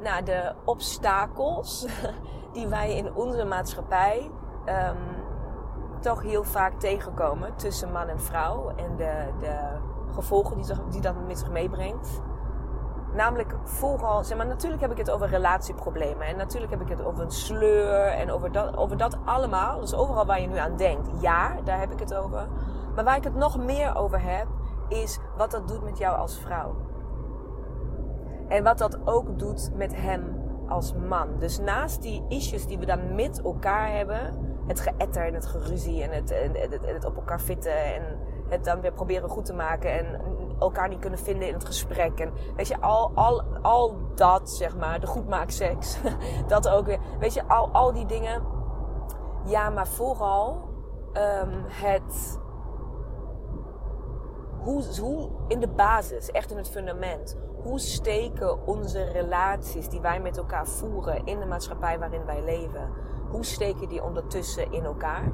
naar 0.00 0.24
de 0.24 0.54
obstakels 0.64 1.86
die 2.52 2.66
wij 2.66 2.96
in 2.96 3.14
onze 3.14 3.44
maatschappij 3.44 4.30
um, 4.66 5.26
toch 6.00 6.22
heel 6.22 6.44
vaak 6.44 6.80
tegenkomen 6.80 7.56
tussen 7.56 7.92
man 7.92 8.08
en 8.08 8.20
vrouw 8.20 8.68
en 8.76 8.96
de, 8.96 9.12
de 9.38 9.56
gevolgen 10.14 10.56
die, 10.56 10.66
die 10.90 11.00
dat 11.00 11.14
met 11.26 11.38
zich 11.38 11.50
meebrengt. 11.50 12.20
Namelijk 13.12 13.54
vooral, 13.64 14.24
zeg 14.24 14.36
maar, 14.36 14.46
natuurlijk 14.46 14.82
heb 14.82 14.90
ik 14.90 14.96
het 14.96 15.10
over 15.10 15.28
relatieproblemen. 15.28 16.26
En 16.26 16.36
natuurlijk 16.36 16.72
heb 16.72 16.80
ik 16.80 16.88
het 16.88 17.04
over 17.04 17.22
een 17.22 17.30
sleur 17.30 18.06
en 18.06 18.30
over 18.30 18.52
dat, 18.52 18.76
over 18.76 18.96
dat 18.96 19.16
allemaal. 19.24 19.80
Dus 19.80 19.94
overal 19.94 20.26
waar 20.26 20.40
je 20.40 20.46
nu 20.46 20.56
aan 20.56 20.76
denkt, 20.76 21.08
ja, 21.20 21.56
daar 21.64 21.78
heb 21.78 21.92
ik 21.92 21.98
het 21.98 22.14
over. 22.14 22.48
Maar 22.94 23.04
waar 23.04 23.16
ik 23.16 23.24
het 23.24 23.34
nog 23.34 23.58
meer 23.58 23.96
over 23.96 24.20
heb, 24.22 24.46
is 24.88 25.18
wat 25.36 25.50
dat 25.50 25.68
doet 25.68 25.82
met 25.84 25.98
jou 25.98 26.18
als 26.18 26.38
vrouw. 26.38 26.74
En 28.48 28.62
wat 28.62 28.78
dat 28.78 28.98
ook 29.04 29.38
doet 29.38 29.70
met 29.74 29.96
hem 29.96 30.46
als 30.68 30.94
man. 30.94 31.38
Dus 31.38 31.58
naast 31.58 32.02
die 32.02 32.24
issues 32.28 32.66
die 32.66 32.78
we 32.78 32.86
dan 32.86 33.14
met 33.14 33.42
elkaar 33.42 33.90
hebben, 33.96 34.34
het 34.66 34.80
geëtter 34.80 35.26
en 35.26 35.34
het 35.34 35.46
geruzie 35.46 36.02
en 36.02 36.10
het, 36.10 36.30
het, 36.52 36.78
het, 36.82 37.04
op 37.04 37.16
elkaar 37.16 37.40
fitten 37.40 37.94
en 37.94 38.02
het 38.48 38.64
dan 38.64 38.80
weer 38.80 38.92
proberen 38.92 39.28
goed 39.28 39.44
te 39.44 39.54
maken 39.54 39.92
en 39.92 40.20
elkaar 40.58 40.88
niet 40.88 40.98
kunnen 40.98 41.18
vinden 41.18 41.48
in 41.48 41.54
het 41.54 41.64
gesprek. 41.64 42.20
En 42.20 42.32
weet 42.56 42.68
je, 42.68 42.80
al, 42.80 43.10
al, 43.14 43.42
al 43.62 43.96
dat, 44.14 44.50
zeg 44.50 44.76
maar, 44.76 45.00
de 45.00 45.06
goedmaakseks, 45.06 45.98
dat 46.46 46.68
ook 46.68 46.86
weer. 46.86 46.98
Weet 47.18 47.34
je, 47.34 47.48
al, 47.48 47.68
al 47.72 47.92
die 47.92 48.06
dingen. 48.06 48.42
Ja, 49.44 49.70
maar 49.70 49.88
vooral 49.88 50.68
um, 51.12 51.64
het. 51.66 52.40
Hoe, 55.00 55.28
in 55.46 55.60
de 55.60 55.68
basis, 55.68 56.30
echt 56.30 56.50
in 56.50 56.56
het 56.56 56.68
fundament 56.68 57.36
hoe 57.62 57.78
steken 57.78 58.66
onze 58.66 59.02
relaties 59.02 59.88
die 59.88 60.00
wij 60.00 60.20
met 60.20 60.36
elkaar 60.36 60.66
voeren 60.66 61.26
in 61.26 61.38
de 61.38 61.46
maatschappij 61.46 61.98
waarin 61.98 62.24
wij 62.24 62.44
leven, 62.44 62.90
hoe 63.30 63.44
steken 63.44 63.88
die 63.88 64.04
ondertussen 64.04 64.72
in 64.72 64.84
elkaar? 64.84 65.32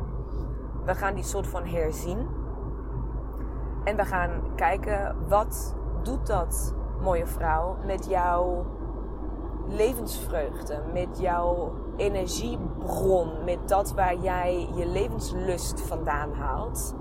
We 0.85 0.95
gaan 0.95 1.14
die 1.14 1.25
soort 1.25 1.47
van 1.47 1.64
herzien. 1.64 2.29
En 3.85 3.97
we 3.97 4.05
gaan 4.05 4.43
kijken 4.57 5.17
wat 5.29 5.75
doet 6.03 6.26
dat, 6.26 6.75
mooie 7.00 7.26
vrouw, 7.26 7.76
met 7.87 8.07
jouw 8.07 8.67
levensvreugde, 9.69 10.83
met 10.93 11.21
jouw 11.21 11.73
energiebron, 11.97 13.45
met 13.45 13.69
dat 13.69 13.93
waar 13.93 14.17
jij 14.17 14.69
je 14.75 14.87
levenslust 14.87 15.81
vandaan 15.81 16.33
haalt. 16.33 16.95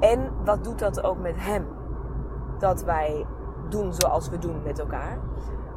En 0.00 0.30
wat 0.44 0.64
doet 0.64 0.78
dat 0.78 1.02
ook 1.02 1.18
met 1.18 1.34
hem? 1.36 1.66
Dat 2.58 2.82
wij 2.82 3.26
doen 3.68 3.92
zoals 3.92 4.28
we 4.28 4.38
doen 4.38 4.62
met 4.62 4.78
elkaar. 4.78 5.18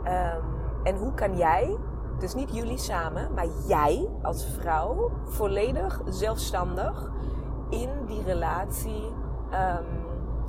Um, 0.04 0.44
en 0.84 0.98
hoe 0.98 1.14
kan 1.14 1.38
jij, 1.38 1.78
dus 2.20 2.34
niet 2.34 2.56
jullie 2.56 2.78
samen, 2.78 3.34
maar 3.34 3.48
jij 3.68 4.10
als 4.22 4.46
vrouw 4.46 5.12
volledig 5.24 6.02
zelfstandig 6.06 7.12
in 7.70 7.90
die 8.06 8.24
relatie 8.24 9.04
um, 9.52 10.06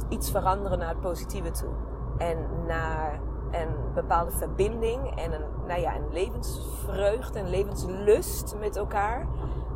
iets 0.09 0.31
veranderen 0.31 0.79
naar 0.79 0.89
het 0.89 1.01
positieve 1.01 1.51
toe? 1.51 1.73
en 2.19 2.39
naar 2.67 3.21
een 3.51 3.93
bepaalde 3.95 4.31
verbinding 4.31 5.15
en 5.15 5.33
een, 5.33 5.45
nou 5.67 5.81
ja, 5.81 5.97
een 5.97 6.13
levensvreugde, 6.13 7.39
een 7.39 7.49
levenslust 7.49 8.57
met 8.61 8.77
elkaar. 8.77 9.27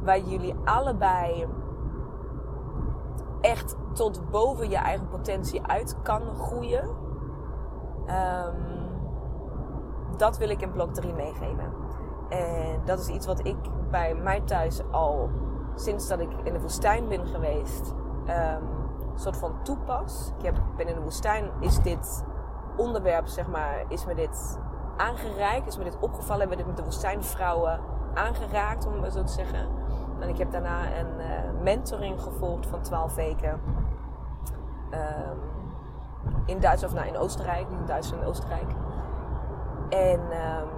Waar 0.02 0.21
jullie 0.21 0.55
allebei 0.64 1.47
echt 3.40 3.76
tot 3.92 4.30
boven 4.30 4.71
je 4.71 4.76
eigen 4.76 5.09
potentie 5.09 5.62
uit 5.62 5.97
kan 6.02 6.23
groeien. 6.35 6.88
Um, 8.07 8.78
dat 10.16 10.38
wil 10.38 10.49
ik 10.49 10.62
in 10.62 10.73
blok 10.73 10.95
3 10.95 11.12
meegeven. 11.12 11.73
En 12.28 12.80
dat 12.85 12.99
is 12.99 13.09
iets 13.09 13.26
wat 13.26 13.47
ik 13.47 13.57
bij 13.90 14.14
mij 14.14 14.40
thuis 14.40 14.83
al 14.90 15.30
sinds 15.75 16.09
dat 16.09 16.21
ik 16.21 16.30
in 16.42 16.52
de 16.52 16.61
woestijn 16.61 17.09
ben 17.09 17.26
geweest, 17.26 17.95
um, 18.28 18.62
soort 19.14 19.37
van 19.37 19.62
toepas. 19.62 20.33
Ik 20.38 20.45
heb, 20.45 20.62
ben 20.76 20.88
in 20.88 20.95
de 20.95 21.00
woestijn, 21.00 21.50
is 21.61 21.78
dit 21.78 22.25
onderwerp, 22.76 23.26
zeg 23.26 23.49
maar, 23.49 23.85
is 23.88 24.07
me 24.07 24.14
dit 24.14 24.59
aangereikt, 24.97 25.66
is 25.66 25.78
me 25.78 25.85
dit 25.85 25.99
opgevallen, 26.00 26.49
hebben 26.49 26.57
we 26.57 26.64
dit 26.64 26.66
met 26.66 26.76
de 26.76 26.90
woestijnvrouwen 26.90 27.80
aangeraakt, 28.14 28.87
om 28.87 29.02
het 29.02 29.12
zo 29.12 29.23
te 29.23 29.33
zeggen. 29.33 29.77
En 30.20 30.28
ik 30.28 30.38
heb 30.38 30.50
daarna 30.50 30.84
een 30.84 31.18
uh, 31.18 31.62
mentoring 31.62 32.20
gevolgd 32.20 32.66
van 32.66 32.80
12 32.80 33.14
weken. 33.14 33.60
Um, 34.90 35.38
in 36.46 36.60
Duitsland, 36.60 36.94
of 36.94 37.00
nou 37.00 37.14
in 37.14 37.20
Oostenrijk, 37.20 37.66
in 37.70 37.87
Duitsland, 37.87 38.22
in 38.22 38.28
Oostenrijk. 38.28 38.70
En 39.88 40.20
um, 40.20 40.68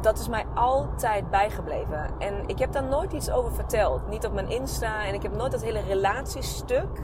dat 0.00 0.18
is 0.18 0.28
mij 0.28 0.46
altijd 0.54 1.30
bijgebleven. 1.30 2.10
En 2.18 2.48
ik 2.48 2.58
heb 2.58 2.72
daar 2.72 2.84
nooit 2.84 3.12
iets 3.12 3.30
over 3.30 3.52
verteld. 3.52 4.08
Niet 4.08 4.26
op 4.26 4.32
mijn 4.32 4.48
Insta. 4.48 5.04
En 5.04 5.14
ik 5.14 5.22
heb 5.22 5.36
nooit 5.36 5.52
dat 5.52 5.62
hele 5.62 5.80
relatiestuk 5.80 7.00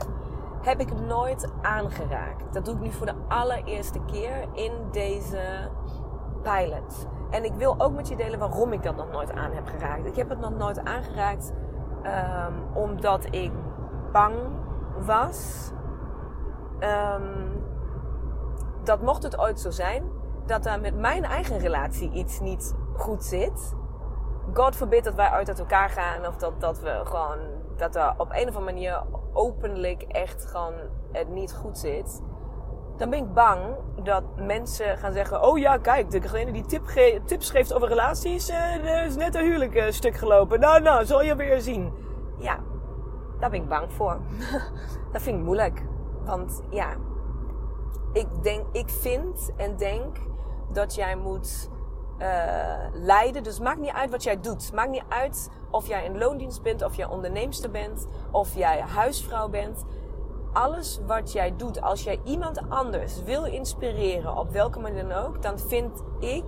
heb 0.61 0.79
ik 0.79 0.99
nooit 0.99 1.51
aangeraakt. 1.61 2.53
Dat 2.53 2.65
doe 2.65 2.75
ik 2.75 2.81
nu 2.81 2.91
voor 2.91 3.05
de 3.05 3.15
allereerste 3.27 3.99
keer 4.05 4.45
in 4.53 4.71
deze 4.91 5.69
pilot. 6.41 7.07
En 7.29 7.43
ik 7.43 7.53
wil 7.53 7.75
ook 7.77 7.93
met 7.93 8.07
je 8.07 8.15
delen 8.15 8.39
waarom 8.39 8.73
ik 8.73 8.83
dat 8.83 8.95
nog 8.95 9.11
nooit 9.11 9.31
aan 9.31 9.51
heb 9.51 9.67
geraakt. 9.67 10.05
Ik 10.05 10.15
heb 10.15 10.29
het 10.29 10.39
nog 10.39 10.57
nooit 10.57 10.85
aangeraakt 10.85 11.51
um, 12.07 12.63
omdat 12.73 13.27
ik 13.31 13.51
bang 14.11 14.35
was. 15.05 15.71
Um, 16.79 17.65
dat 18.83 19.01
mocht 19.01 19.23
het 19.23 19.39
ooit 19.39 19.59
zo 19.59 19.69
zijn, 19.69 20.03
dat 20.45 20.65
er 20.65 20.79
met 20.81 20.95
mijn 20.95 21.23
eigen 21.23 21.57
relatie 21.57 22.11
iets 22.11 22.39
niet 22.39 22.75
goed 22.95 23.23
zit. 23.23 23.75
God 24.53 24.75
forbid 24.75 25.03
dat 25.03 25.15
wij 25.15 25.29
uit 25.29 25.59
elkaar 25.59 25.89
gaan 25.89 26.25
of 26.25 26.35
dat, 26.35 26.61
dat 26.61 26.79
we 26.79 27.01
gewoon, 27.03 27.37
dat 27.77 27.95
er 27.95 28.13
op 28.17 28.29
een 28.31 28.47
of 28.47 28.55
andere 28.55 28.73
manier 28.73 29.03
openlijk 29.33 30.01
echt 30.01 30.45
gewoon 30.45 30.73
het 31.11 31.29
niet 31.29 31.53
goed 31.53 31.77
zit. 31.77 32.21
Dan 32.97 33.09
ben 33.09 33.19
ik 33.19 33.33
bang 33.33 33.61
dat 34.03 34.23
mensen 34.35 34.97
gaan 34.97 35.13
zeggen: 35.13 35.43
Oh 35.43 35.57
ja, 35.57 35.77
kijk, 35.77 36.11
degene 36.11 36.51
die 36.51 36.65
tips 37.25 37.49
geeft 37.49 37.73
over 37.73 37.87
relaties, 37.87 38.49
uh, 38.49 39.05
is 39.05 39.15
net 39.15 39.35
een 39.35 39.43
huwelijk 39.43 39.87
stuk 39.89 40.15
gelopen. 40.15 40.59
Nou, 40.59 40.81
nou, 40.81 41.05
zal 41.05 41.23
je 41.23 41.35
weer 41.35 41.61
zien. 41.61 41.93
Ja, 42.37 42.59
daar 43.39 43.49
ben 43.49 43.61
ik 43.61 43.67
bang 43.67 43.93
voor. 43.93 44.17
dat 45.11 45.21
vind 45.21 45.37
ik 45.37 45.43
moeilijk. 45.43 45.83
Want 46.25 46.61
ja, 46.69 46.95
ik, 48.13 48.27
denk, 48.41 48.65
ik 48.71 48.89
vind 48.89 49.51
en 49.57 49.77
denk 49.77 50.17
dat 50.71 50.95
jij 50.95 51.15
moet 51.15 51.69
uh, 52.19 52.27
leiden. 52.93 53.43
Dus 53.43 53.59
maakt 53.59 53.79
niet 53.79 53.91
uit 53.91 54.09
wat 54.09 54.23
jij 54.23 54.39
doet. 54.41 54.73
Maakt 54.73 54.89
niet 54.89 55.03
uit 55.09 55.49
of 55.69 55.87
jij 55.87 56.05
in 56.05 56.17
loondienst 56.17 56.61
bent, 56.61 56.83
of 56.83 56.95
jij 56.95 57.05
onderneemster 57.05 57.71
bent, 57.71 58.07
of 58.31 58.55
jij 58.55 58.79
huisvrouw 58.79 59.49
bent. 59.49 59.85
Alles 60.53 60.99
wat 61.05 61.31
jij 61.31 61.55
doet, 61.55 61.81
als 61.81 62.03
jij 62.03 62.19
iemand 62.23 62.69
anders 62.69 63.23
wil 63.23 63.43
inspireren, 63.43 64.37
op 64.37 64.51
welke 64.51 64.79
manier 64.79 65.07
dan 65.07 65.17
ook, 65.17 65.41
dan 65.41 65.59
vind 65.59 66.03
ik, 66.19 66.43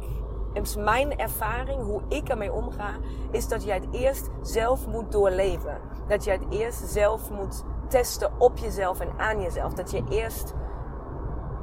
is 0.54 0.76
mijn 0.76 1.18
ervaring, 1.18 1.84
hoe 1.84 2.02
ik 2.08 2.30
ermee 2.30 2.54
omga, 2.54 2.92
is 3.32 3.48
dat 3.48 3.64
jij 3.64 3.76
het 3.76 3.88
eerst 3.92 4.30
zelf 4.42 4.88
moet 4.88 5.12
doorleven. 5.12 5.78
Dat 6.08 6.24
jij 6.24 6.34
het 6.34 6.46
eerst 6.50 6.88
zelf 6.88 7.30
moet 7.32 7.64
testen 7.88 8.32
op 8.38 8.58
jezelf 8.58 9.00
en 9.00 9.10
aan 9.18 9.42
jezelf. 9.42 9.74
Dat 9.74 9.92
je 9.92 10.04
eerst, 10.10 10.54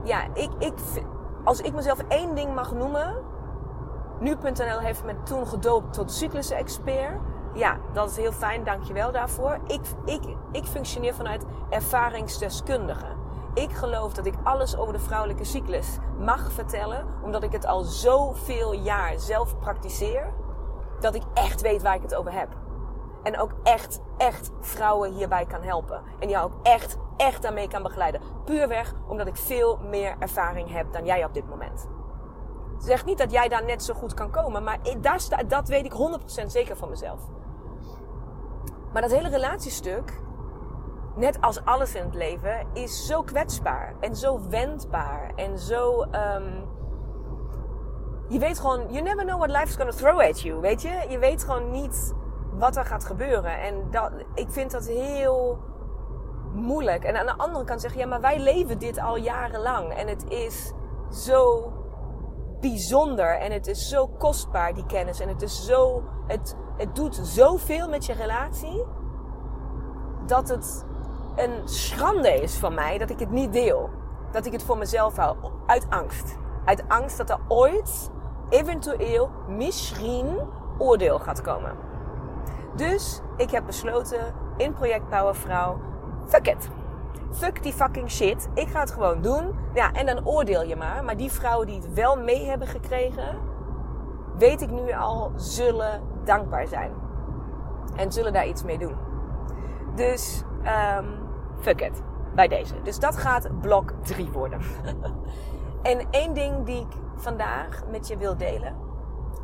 ja, 0.04 0.24
ik, 0.34 0.50
ik, 0.58 0.74
als 1.44 1.60
ik 1.60 1.74
mezelf 1.74 1.98
één 2.08 2.34
ding 2.34 2.54
mag 2.54 2.72
noemen. 2.72 3.14
Nu.nl 4.20 4.78
heeft 4.78 5.04
me 5.04 5.22
toen 5.22 5.46
gedoopt 5.46 5.92
tot 5.92 6.12
cyclus-expert. 6.12 7.20
Ja, 7.56 7.78
dat 7.92 8.10
is 8.10 8.16
heel 8.16 8.32
fijn, 8.32 8.64
dankjewel 8.64 9.12
daarvoor. 9.12 9.58
Ik, 9.66 9.80
ik, 10.04 10.22
ik 10.52 10.64
functioneer 10.64 11.14
vanuit 11.14 11.44
ervaringsdeskundige. 11.70 13.06
Ik 13.54 13.72
geloof 13.72 14.12
dat 14.12 14.26
ik 14.26 14.34
alles 14.42 14.76
over 14.76 14.92
de 14.92 14.98
vrouwelijke 14.98 15.44
cyclus 15.44 15.98
mag 16.18 16.52
vertellen, 16.52 17.06
omdat 17.22 17.42
ik 17.42 17.52
het 17.52 17.66
al 17.66 17.82
zoveel 17.82 18.72
jaar 18.72 19.18
zelf 19.18 19.58
praktiseer, 19.58 20.32
dat 21.00 21.14
ik 21.14 21.22
echt 21.34 21.60
weet 21.60 21.82
waar 21.82 21.94
ik 21.94 22.02
het 22.02 22.14
over 22.14 22.32
heb. 22.32 22.48
En 23.22 23.38
ook 23.38 23.50
echt, 23.62 24.00
echt 24.16 24.50
vrouwen 24.60 25.12
hierbij 25.12 25.46
kan 25.46 25.62
helpen. 25.62 26.02
En 26.18 26.28
jou 26.28 26.44
ook 26.44 26.58
echt, 26.62 26.96
echt 27.16 27.42
daarmee 27.42 27.68
kan 27.68 27.82
begeleiden. 27.82 28.20
Puurweg 28.44 28.94
omdat 29.08 29.26
ik 29.26 29.36
veel 29.36 29.78
meer 29.78 30.16
ervaring 30.18 30.72
heb 30.72 30.92
dan 30.92 31.04
jij 31.04 31.24
op 31.24 31.34
dit 31.34 31.48
moment. 31.48 31.88
Zeg 32.78 33.04
niet 33.04 33.18
dat 33.18 33.30
jij 33.30 33.48
daar 33.48 33.64
net 33.64 33.82
zo 33.82 33.94
goed 33.94 34.14
kan 34.14 34.30
komen, 34.30 34.64
maar 34.64 34.78
dat 35.46 35.68
weet 35.68 35.84
ik 35.84 35.92
100% 36.42 36.46
zeker 36.46 36.76
van 36.76 36.88
mezelf. 36.88 37.20
Maar 38.96 39.08
dat 39.08 39.14
hele 39.14 39.28
relatiestuk, 39.28 40.20
net 41.14 41.40
als 41.40 41.64
alles 41.64 41.94
in 41.94 42.04
het 42.04 42.14
leven, 42.14 42.66
is 42.72 43.06
zo 43.06 43.22
kwetsbaar 43.22 43.94
en 44.00 44.16
zo 44.16 44.48
wendbaar 44.48 45.32
en 45.34 45.58
zo. 45.58 46.02
Um, 46.02 46.68
je 48.28 48.38
weet 48.38 48.58
gewoon, 48.58 48.92
you 48.92 49.02
never 49.02 49.24
know 49.24 49.38
what 49.38 49.50
life 49.50 49.66
is 49.66 49.74
gonna 49.76 49.92
throw 49.92 50.20
at 50.20 50.40
you, 50.40 50.60
weet 50.60 50.82
je? 50.82 51.06
Je 51.08 51.18
weet 51.18 51.44
gewoon 51.44 51.70
niet 51.70 52.14
wat 52.52 52.76
er 52.76 52.84
gaat 52.84 53.04
gebeuren. 53.04 53.60
En 53.60 53.90
dat, 53.90 54.12
ik 54.34 54.50
vind 54.50 54.70
dat 54.70 54.86
heel 54.86 55.58
moeilijk. 56.52 57.04
En 57.04 57.16
aan 57.16 57.26
de 57.26 57.36
andere 57.36 57.64
kant 57.64 57.80
zeg 57.80 57.92
je, 57.92 57.98
ja, 57.98 58.06
maar 58.06 58.20
wij 58.20 58.38
leven 58.38 58.78
dit 58.78 59.00
al 59.00 59.16
jarenlang. 59.16 59.92
En 59.92 60.08
het 60.08 60.28
is 60.28 60.72
zo 61.10 61.72
bijzonder 62.60 63.38
en 63.38 63.52
het 63.52 63.66
is 63.66 63.88
zo 63.88 64.08
kostbaar, 64.08 64.74
die 64.74 64.86
kennis. 64.86 65.20
En 65.20 65.28
het 65.28 65.42
is 65.42 65.64
zo, 65.66 66.02
het, 66.26 66.56
het 66.76 66.96
doet 66.96 67.20
zoveel 67.22 67.88
met 67.88 68.06
je 68.06 68.12
relatie. 68.12 68.84
Dat 70.26 70.48
het 70.48 70.84
een 71.36 71.68
schande 71.68 72.42
is 72.42 72.56
van 72.56 72.74
mij 72.74 72.98
dat 72.98 73.10
ik 73.10 73.18
het 73.18 73.30
niet 73.30 73.52
deel. 73.52 73.90
Dat 74.30 74.46
ik 74.46 74.52
het 74.52 74.62
voor 74.62 74.78
mezelf 74.78 75.16
hou. 75.16 75.36
Uit 75.66 75.86
angst. 75.88 76.36
Uit 76.64 76.84
angst 76.88 77.16
dat 77.16 77.30
er 77.30 77.38
ooit, 77.48 78.10
eventueel, 78.48 79.30
misschien 79.48 80.38
oordeel 80.78 81.18
gaat 81.18 81.42
komen. 81.42 81.76
Dus 82.74 83.20
ik 83.36 83.50
heb 83.50 83.66
besloten 83.66 84.34
in 84.56 84.72
Project 84.72 85.08
Powervrouw, 85.08 85.80
fuck 86.26 86.46
it. 86.46 86.68
Fuck 87.32 87.62
die 87.62 87.72
fucking 87.72 88.10
shit. 88.10 88.48
Ik 88.54 88.68
ga 88.68 88.80
het 88.80 88.90
gewoon 88.90 89.22
doen. 89.22 89.54
Ja, 89.74 89.92
en 89.92 90.06
dan 90.06 90.26
oordeel 90.26 90.62
je 90.62 90.76
maar. 90.76 91.04
Maar 91.04 91.16
die 91.16 91.32
vrouwen 91.32 91.66
die 91.66 91.76
het 91.76 91.94
wel 91.94 92.16
mee 92.16 92.46
hebben 92.46 92.68
gekregen, 92.68 93.38
weet 94.38 94.62
ik 94.62 94.70
nu 94.70 94.92
al, 94.92 95.32
zullen 95.36 96.02
dankbaar 96.24 96.66
zijn. 96.66 96.92
En 97.96 98.12
zullen 98.12 98.32
daar 98.32 98.46
iets 98.46 98.62
mee 98.62 98.78
doen. 98.78 98.96
Dus, 99.94 100.42
um, 100.98 101.06
fuck 101.60 101.80
it. 101.80 102.02
Bij 102.34 102.48
deze. 102.48 102.82
Dus 102.82 102.98
dat 102.98 103.16
gaat 103.16 103.60
blok 103.60 103.92
3 104.02 104.30
worden. 104.30 104.60
en 105.82 106.06
één 106.10 106.34
ding 106.34 106.64
die 106.64 106.80
ik 106.80 106.92
vandaag 107.14 107.82
met 107.90 108.08
je 108.08 108.16
wil 108.16 108.36
delen. 108.36 108.74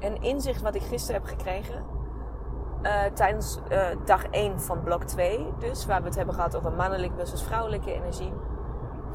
Een 0.00 0.22
inzicht 0.22 0.62
wat 0.62 0.74
ik 0.74 0.82
gisteren 0.82 1.20
heb 1.20 1.30
gekregen 1.30 1.84
uh, 2.82 3.02
tijdens 3.14 3.58
uh, 3.70 3.86
dag 4.04 4.24
1 4.24 4.60
van 4.60 4.82
blok 4.82 5.02
2. 5.02 5.46
Dus 5.58 5.86
waar 5.86 6.00
we 6.00 6.06
het 6.06 6.16
hebben 6.16 6.34
gehad 6.34 6.56
over 6.56 6.72
mannelijk 6.72 7.12
versus 7.16 7.42
vrouwelijke 7.42 7.92
energie. 7.92 8.32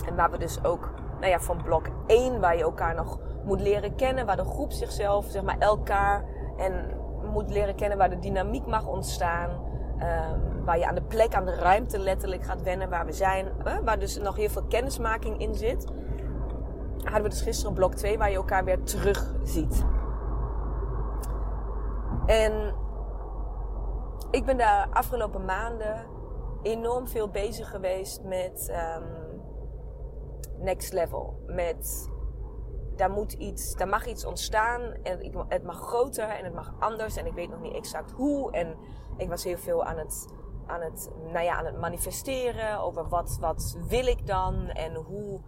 En 0.07 0.15
waar 0.15 0.31
we 0.31 0.37
dus 0.37 0.63
ook, 0.63 0.89
nou 1.19 1.31
ja, 1.31 1.39
van 1.39 1.63
blok 1.63 1.87
1, 2.07 2.39
waar 2.39 2.57
je 2.57 2.63
elkaar 2.63 2.95
nog 2.95 3.19
moet 3.43 3.61
leren 3.61 3.95
kennen. 3.95 4.25
Waar 4.25 4.35
de 4.35 4.45
groep 4.45 4.71
zichzelf, 4.71 5.25
zeg 5.25 5.43
maar, 5.43 5.57
elkaar 5.59 6.25
en 6.57 6.97
moet 7.33 7.49
leren 7.49 7.75
kennen. 7.75 7.97
Waar 7.97 8.09
de 8.09 8.19
dynamiek 8.19 8.65
mag 8.65 8.87
ontstaan. 8.87 9.49
Um, 9.99 10.65
waar 10.65 10.77
je 10.77 10.87
aan 10.87 10.95
de 10.95 11.01
plek, 11.01 11.33
aan 11.33 11.45
de 11.45 11.55
ruimte 11.55 11.99
letterlijk 11.99 12.43
gaat 12.43 12.61
wennen 12.61 12.89
waar 12.89 13.05
we 13.05 13.11
zijn. 13.11 13.47
Waar 13.83 13.99
dus 13.99 14.17
nog 14.17 14.35
heel 14.35 14.49
veel 14.49 14.63
kennismaking 14.63 15.39
in 15.39 15.55
zit. 15.55 15.85
Hadden 17.03 17.23
we 17.23 17.29
dus 17.29 17.41
gisteren 17.41 17.73
blok 17.73 17.93
2, 17.93 18.17
waar 18.17 18.29
je 18.29 18.35
elkaar 18.35 18.63
weer 18.63 18.83
terug 18.83 19.35
ziet. 19.43 19.85
En 22.25 22.73
ik 24.31 24.45
ben 24.45 24.57
de 24.57 24.85
afgelopen 24.91 25.45
maanden 25.45 26.05
enorm 26.61 27.07
veel 27.07 27.29
bezig 27.29 27.69
geweest 27.69 28.23
met 28.23 28.73
um, 28.97 29.26
next 30.59 30.93
level. 30.93 31.43
Met 31.45 32.09
daar 32.97 33.11
moet 33.11 33.33
iets, 33.33 33.75
daar 33.75 33.87
mag 33.87 34.05
iets 34.05 34.25
ontstaan 34.25 34.81
en 35.03 35.45
het 35.47 35.63
mag 35.63 35.77
groter 35.77 36.29
en 36.29 36.43
het 36.43 36.53
mag 36.53 36.73
anders 36.79 37.15
en 37.15 37.25
ik 37.25 37.33
weet 37.33 37.49
nog 37.49 37.61
niet 37.61 37.75
exact 37.75 38.11
hoe. 38.11 38.51
En 38.51 38.75
ik 39.17 39.29
was 39.29 39.43
heel 39.43 39.57
veel 39.57 39.83
aan 39.83 39.97
het, 39.97 40.27
aan 40.65 40.81
het, 40.81 41.09
nou 41.31 41.45
ja, 41.45 41.55
aan 41.55 41.65
het 41.65 41.79
manifesteren 41.79 42.79
over 42.79 43.07
wat, 43.07 43.37
wat 43.39 43.77
wil 43.87 44.05
ik 44.05 44.27
dan 44.27 44.67
en 44.67 44.95
hoe, 44.95 45.39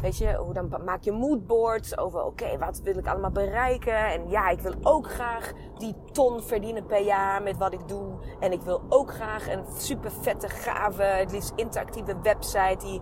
weet 0.00 0.16
je, 0.16 0.34
hoe 0.34 0.52
dan 0.52 0.74
maak 0.84 1.02
je 1.02 1.12
moodboards 1.12 1.98
over, 1.98 2.24
oké, 2.24 2.58
wat 2.58 2.80
wil 2.80 2.98
ik 2.98 3.06
allemaal 3.06 3.30
bereiken? 3.30 4.06
En 4.06 4.28
ja, 4.28 4.48
ik 4.48 4.60
wil 4.60 4.74
ook 4.82 5.10
graag 5.10 5.52
die 5.78 5.94
ton 6.12 6.42
verdienen 6.42 6.86
per 6.86 7.02
jaar 7.02 7.42
met 7.42 7.56
wat 7.56 7.72
ik 7.72 7.88
doe. 7.88 8.18
En 8.40 8.52
ik 8.52 8.60
wil 8.60 8.82
ook 8.88 9.12
graag 9.12 9.48
een 9.48 9.64
super 9.76 10.10
vette, 10.10 10.48
gave, 10.48 11.02
het 11.02 11.32
liefst 11.32 11.52
interactieve 11.56 12.20
website 12.22 12.86
die 12.86 13.00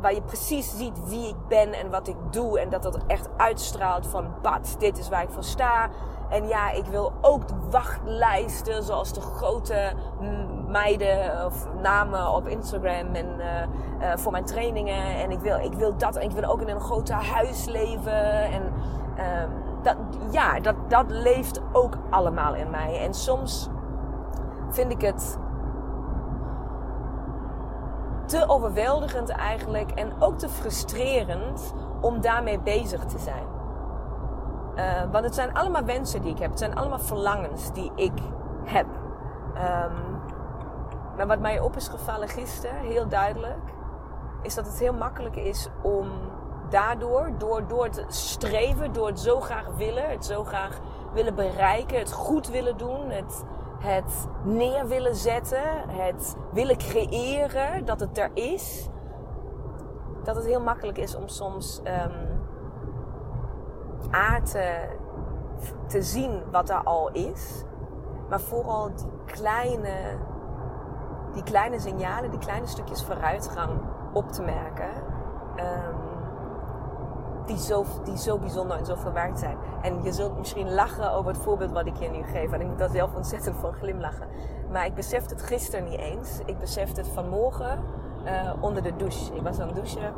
waar 0.00 0.14
je 0.14 0.22
precies 0.22 0.76
ziet 0.76 1.08
wie 1.08 1.28
ik 1.28 1.48
ben 1.48 1.72
en 1.72 1.90
wat 1.90 2.08
ik 2.08 2.16
doe. 2.30 2.60
En 2.60 2.68
dat 2.70 2.82
dat 2.82 2.98
echt 3.06 3.28
uitstraalt 3.36 4.06
van, 4.06 4.26
bad, 4.42 4.76
dit 4.78 4.98
is 4.98 5.08
waar 5.08 5.22
ik 5.22 5.30
voor 5.30 5.44
sta. 5.44 5.88
En 6.28 6.48
ja, 6.48 6.70
ik 6.70 6.86
wil 6.86 7.12
ook 7.20 7.48
de 7.48 7.54
wachtlijsten, 7.70 8.82
zoals 8.82 9.12
de 9.12 9.20
grote 9.20 9.92
meiden 10.68 11.46
of 11.46 11.66
namen 11.82 12.32
op 12.34 12.46
Instagram 12.46 13.14
en 13.14 13.26
uh, 13.38 13.46
uh, 14.00 14.16
voor 14.16 14.32
mijn 14.32 14.44
trainingen. 14.44 15.20
En 15.20 15.30
ik 15.30 15.40
wil, 15.40 15.58
ik 15.58 15.72
wil 15.72 15.96
dat. 15.96 16.16
En 16.16 16.22
ik 16.22 16.30
wil 16.30 16.50
ook 16.50 16.60
in 16.60 16.68
een 16.68 16.80
grote 16.80 17.12
huis 17.12 17.64
leven. 17.64 18.32
En 18.42 18.72
uh, 19.18 19.24
dat, 19.82 19.96
ja, 20.30 20.60
dat, 20.60 20.74
dat 20.88 21.04
leeft 21.08 21.60
ook 21.72 21.94
allemaal 22.10 22.54
in 22.54 22.70
mij. 22.70 23.00
En 23.00 23.14
soms 23.14 23.68
vind 24.70 24.92
ik 24.92 25.00
het 25.00 25.38
te 28.30 28.48
overweldigend 28.48 29.28
eigenlijk 29.28 29.90
en 29.90 30.12
ook 30.18 30.38
te 30.38 30.48
frustrerend 30.48 31.74
om 32.00 32.20
daarmee 32.20 32.58
bezig 32.58 33.04
te 33.04 33.18
zijn. 33.18 33.44
Uh, 34.76 35.12
want 35.12 35.24
het 35.24 35.34
zijn 35.34 35.54
allemaal 35.54 35.84
wensen 35.84 36.22
die 36.22 36.30
ik 36.30 36.38
heb. 36.38 36.50
Het 36.50 36.58
zijn 36.58 36.74
allemaal 36.74 36.98
verlangens 36.98 37.72
die 37.72 37.92
ik 37.94 38.18
heb. 38.64 38.86
Um, 39.54 40.10
maar 41.16 41.26
wat 41.26 41.40
mij 41.40 41.60
op 41.60 41.76
is 41.76 41.88
gevallen 41.88 42.28
gisteren, 42.28 42.80
heel 42.80 43.08
duidelijk, 43.08 43.72
is 44.42 44.54
dat 44.54 44.66
het 44.66 44.78
heel 44.78 44.92
makkelijk 44.92 45.36
is 45.36 45.68
om 45.82 46.08
daardoor, 46.68 47.30
door, 47.38 47.66
door 47.66 47.84
het 47.84 48.04
streven, 48.08 48.92
door 48.92 49.06
het 49.06 49.20
zo 49.20 49.40
graag 49.40 49.66
willen, 49.76 50.10
het 50.10 50.24
zo 50.24 50.44
graag 50.44 50.80
willen 51.12 51.34
bereiken, 51.34 51.98
het 51.98 52.12
goed 52.12 52.48
willen 52.48 52.76
doen, 52.76 53.10
het, 53.10 53.44
het 53.80 54.28
neer 54.44 54.88
willen 54.88 55.16
zetten, 55.16 55.88
het 55.88 56.36
willen 56.52 56.78
creëren, 56.78 57.84
dat 57.84 58.00
het 58.00 58.18
er 58.18 58.30
is. 58.34 58.88
Dat 60.24 60.36
het 60.36 60.44
heel 60.44 60.60
makkelijk 60.60 60.98
is 60.98 61.14
om 61.14 61.28
soms 61.28 61.80
um, 61.84 62.38
A 64.14 64.40
te, 64.40 64.88
te 65.86 66.02
zien 66.02 66.42
wat 66.50 66.70
er 66.70 66.82
al 66.82 67.10
is, 67.10 67.64
maar 68.28 68.40
vooral 68.40 68.94
die 68.94 69.06
kleine, 69.24 70.18
die 71.32 71.42
kleine 71.42 71.80
signalen, 71.80 72.30
die 72.30 72.38
kleine 72.38 72.66
stukjes 72.66 73.04
vooruitgang 73.04 73.80
op 74.12 74.32
te 74.32 74.42
merken. 74.42 74.90
Um, 75.56 76.09
die 77.50 77.58
zo, 77.58 77.84
die 78.04 78.18
zo 78.18 78.38
bijzonder 78.38 78.78
en 78.78 78.86
zo 78.86 78.94
verwerkt 78.94 79.38
zijn. 79.38 79.56
En 79.82 80.02
je 80.02 80.12
zult 80.12 80.38
misschien 80.38 80.74
lachen 80.74 81.12
over 81.12 81.32
het 81.32 81.42
voorbeeld 81.42 81.72
wat 81.72 81.86
ik 81.86 81.96
je 81.96 82.08
nu 82.08 82.22
geef. 82.22 82.52
En 82.52 82.60
ik 82.60 82.66
moet 82.66 82.78
daar 82.78 82.88
zelf 82.88 83.14
ontzettend 83.14 83.56
van 83.56 83.72
glimlachen. 83.72 84.28
Maar 84.72 84.86
ik 84.86 84.94
besefte 84.94 85.34
het 85.34 85.42
gisteren 85.42 85.84
niet 85.84 85.98
eens. 85.98 86.40
Ik 86.44 86.58
besefte 86.58 87.00
het 87.00 87.10
vanmorgen 87.10 87.78
uh, 88.24 88.52
onder 88.60 88.82
de 88.82 88.96
douche. 88.96 89.34
Ik 89.34 89.42
was 89.42 89.60
aan 89.60 89.66
het 89.66 89.76
douchen. 89.76 90.12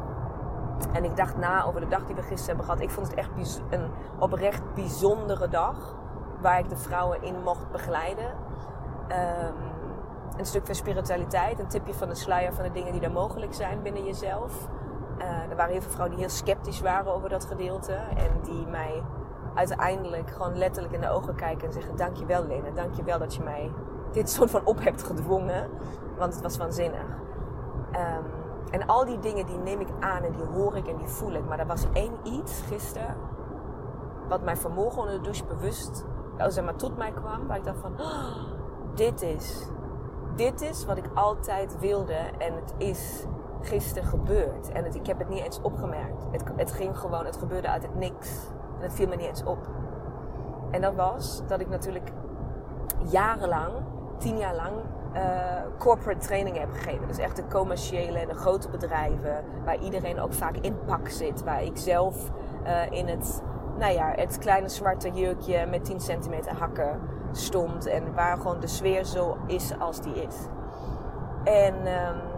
En 0.93 1.05
ik 1.05 1.17
dacht 1.17 1.37
na 1.37 1.65
over 1.65 1.81
de 1.81 1.89
dag 1.89 2.07
die 2.07 2.15
we 2.15 2.23
gisteren 2.23 2.47
hebben 2.47 2.65
gehad. 2.65 2.81
Ik 2.81 2.91
vond 2.91 3.07
het 3.07 3.17
echt 3.17 3.31
een 3.71 3.91
oprecht 4.19 4.75
bijzondere 4.75 5.49
dag. 5.49 5.97
Waar 6.41 6.59
ik 6.59 6.69
de 6.69 6.77
vrouwen 6.77 7.23
in 7.23 7.43
mocht 7.45 7.71
begeleiden. 7.71 8.27
Um, 9.09 9.55
een 10.37 10.47
stuk 10.47 10.67
van 10.67 10.75
spiritualiteit. 10.75 11.59
Een 11.59 11.69
tipje 11.69 11.95
van 11.95 12.09
de 12.09 12.15
sluier 12.15 12.53
van 12.53 12.65
de 12.65 12.73
dingen 12.73 12.93
die 12.93 13.01
er 13.01 13.13
mogelijk 13.13 13.55
zijn 13.55 13.83
binnen 13.83 14.05
jezelf. 14.05 14.69
Uh, 15.23 15.51
er 15.51 15.57
waren 15.57 15.73
heel 15.73 15.81
veel 15.81 15.91
vrouwen 15.91 16.17
die 16.17 16.27
heel 16.27 16.35
sceptisch 16.35 16.81
waren 16.81 17.15
over 17.15 17.29
dat 17.29 17.45
gedeelte. 17.45 17.93
En 17.93 18.31
die 18.43 18.67
mij 18.67 19.03
uiteindelijk 19.55 20.31
gewoon 20.31 20.57
letterlijk 20.57 20.95
in 20.95 21.01
de 21.01 21.11
ogen 21.11 21.35
kijken 21.35 21.67
en 21.67 21.73
zeggen: 21.73 21.97
Dankjewel, 21.97 22.47
Lena. 22.47 22.71
Dankjewel 22.71 23.19
dat 23.19 23.35
je 23.35 23.43
mij 23.43 23.73
dit 24.13 24.31
soort 24.31 24.51
van 24.51 24.65
op 24.65 24.83
hebt 24.83 25.03
gedwongen. 25.03 25.69
Want 26.19 26.33
het 26.35 26.43
was 26.43 26.57
waanzinnig. 26.57 27.07
Um, 27.93 28.25
en 28.71 28.87
al 28.87 29.05
die 29.05 29.19
dingen 29.19 29.47
die 29.47 29.59
neem 29.59 29.81
ik 29.81 29.89
aan 30.01 30.23
en 30.23 30.33
die 30.33 30.45
hoor 30.45 30.77
ik 30.77 30.87
en 30.87 30.97
die 30.97 31.09
voel 31.09 31.33
ik. 31.33 31.45
Maar 31.49 31.59
er 31.59 31.67
was 31.67 31.87
één 31.93 32.13
iets 32.23 32.61
gisteren. 32.61 33.17
Wat 34.29 34.43
mij 34.43 34.57
vanmorgen 34.57 35.01
onder 35.01 35.15
de 35.15 35.21
douche 35.21 35.45
bewust 35.45 36.05
zeg 36.49 36.65
maar, 36.65 36.77
tot 36.77 36.97
mij 36.97 37.13
kwam. 37.13 37.47
Waar 37.47 37.57
ik 37.57 37.65
dacht 37.65 37.79
van, 37.79 37.93
oh, 38.01 38.37
dit 38.95 39.23
is. 39.23 39.67
Dit 40.37 40.61
is 40.61 40.85
wat 40.85 40.97
ik 40.97 41.05
altijd 41.15 41.79
wilde. 41.79 42.19
En 42.39 42.55
het 42.55 42.75
is 42.77 43.27
gisteren 43.67 44.09
gebeurd. 44.09 44.73
En 44.73 44.95
ik 44.95 45.07
heb 45.07 45.19
het 45.19 45.29
niet 45.29 45.45
eens 45.45 45.61
opgemerkt. 45.61 46.25
Het, 46.31 46.43
het 46.57 46.73
ging 46.73 46.99
gewoon, 46.99 47.25
het 47.25 47.37
gebeurde 47.37 47.69
uit 47.69 47.83
het 47.83 47.95
niks. 47.95 48.47
En 48.77 48.83
het 48.83 48.93
viel 48.93 49.09
me 49.09 49.17
niet 49.17 49.27
eens 49.27 49.45
op. 49.45 49.69
En 50.71 50.81
dat 50.81 50.95
was 50.95 51.43
dat 51.47 51.61
ik 51.61 51.69
natuurlijk 51.69 52.11
jarenlang, 53.11 53.73
tien 54.19 54.39
jaar 54.39 54.55
lang, 54.55 54.73
uh, 55.15 55.21
corporate 55.79 56.27
training 56.27 56.59
heb 56.59 56.73
gegeven. 56.73 57.07
Dus 57.07 57.19
echt 57.19 57.37
de 57.37 57.47
commerciële 57.51 58.19
en 58.19 58.29
de 58.29 58.35
grote 58.35 58.69
bedrijven. 58.69 59.45
Waar 59.65 59.79
iedereen 59.79 60.21
ook 60.21 60.33
vaak 60.33 60.57
in 60.57 60.79
pak 60.87 61.09
zit. 61.09 61.45
Waar 61.45 61.63
ik 61.63 61.77
zelf 61.77 62.31
uh, 62.65 62.91
in 62.91 63.09
het, 63.09 63.43
nou 63.79 63.93
ja, 63.93 64.13
het 64.17 64.39
kleine 64.39 64.69
zwarte 64.69 65.11
jurkje 65.11 65.67
met 65.67 65.85
10 65.85 66.01
centimeter 66.01 66.53
hakken 66.59 67.01
stond. 67.33 67.87
En 67.87 68.15
waar 68.15 68.37
gewoon 68.37 68.61
de 68.61 68.67
sfeer 68.67 69.05
zo 69.05 69.37
is 69.47 69.79
als 69.79 70.01
die 70.01 70.15
is. 70.15 70.37
En 71.45 71.75
um, 71.75 72.32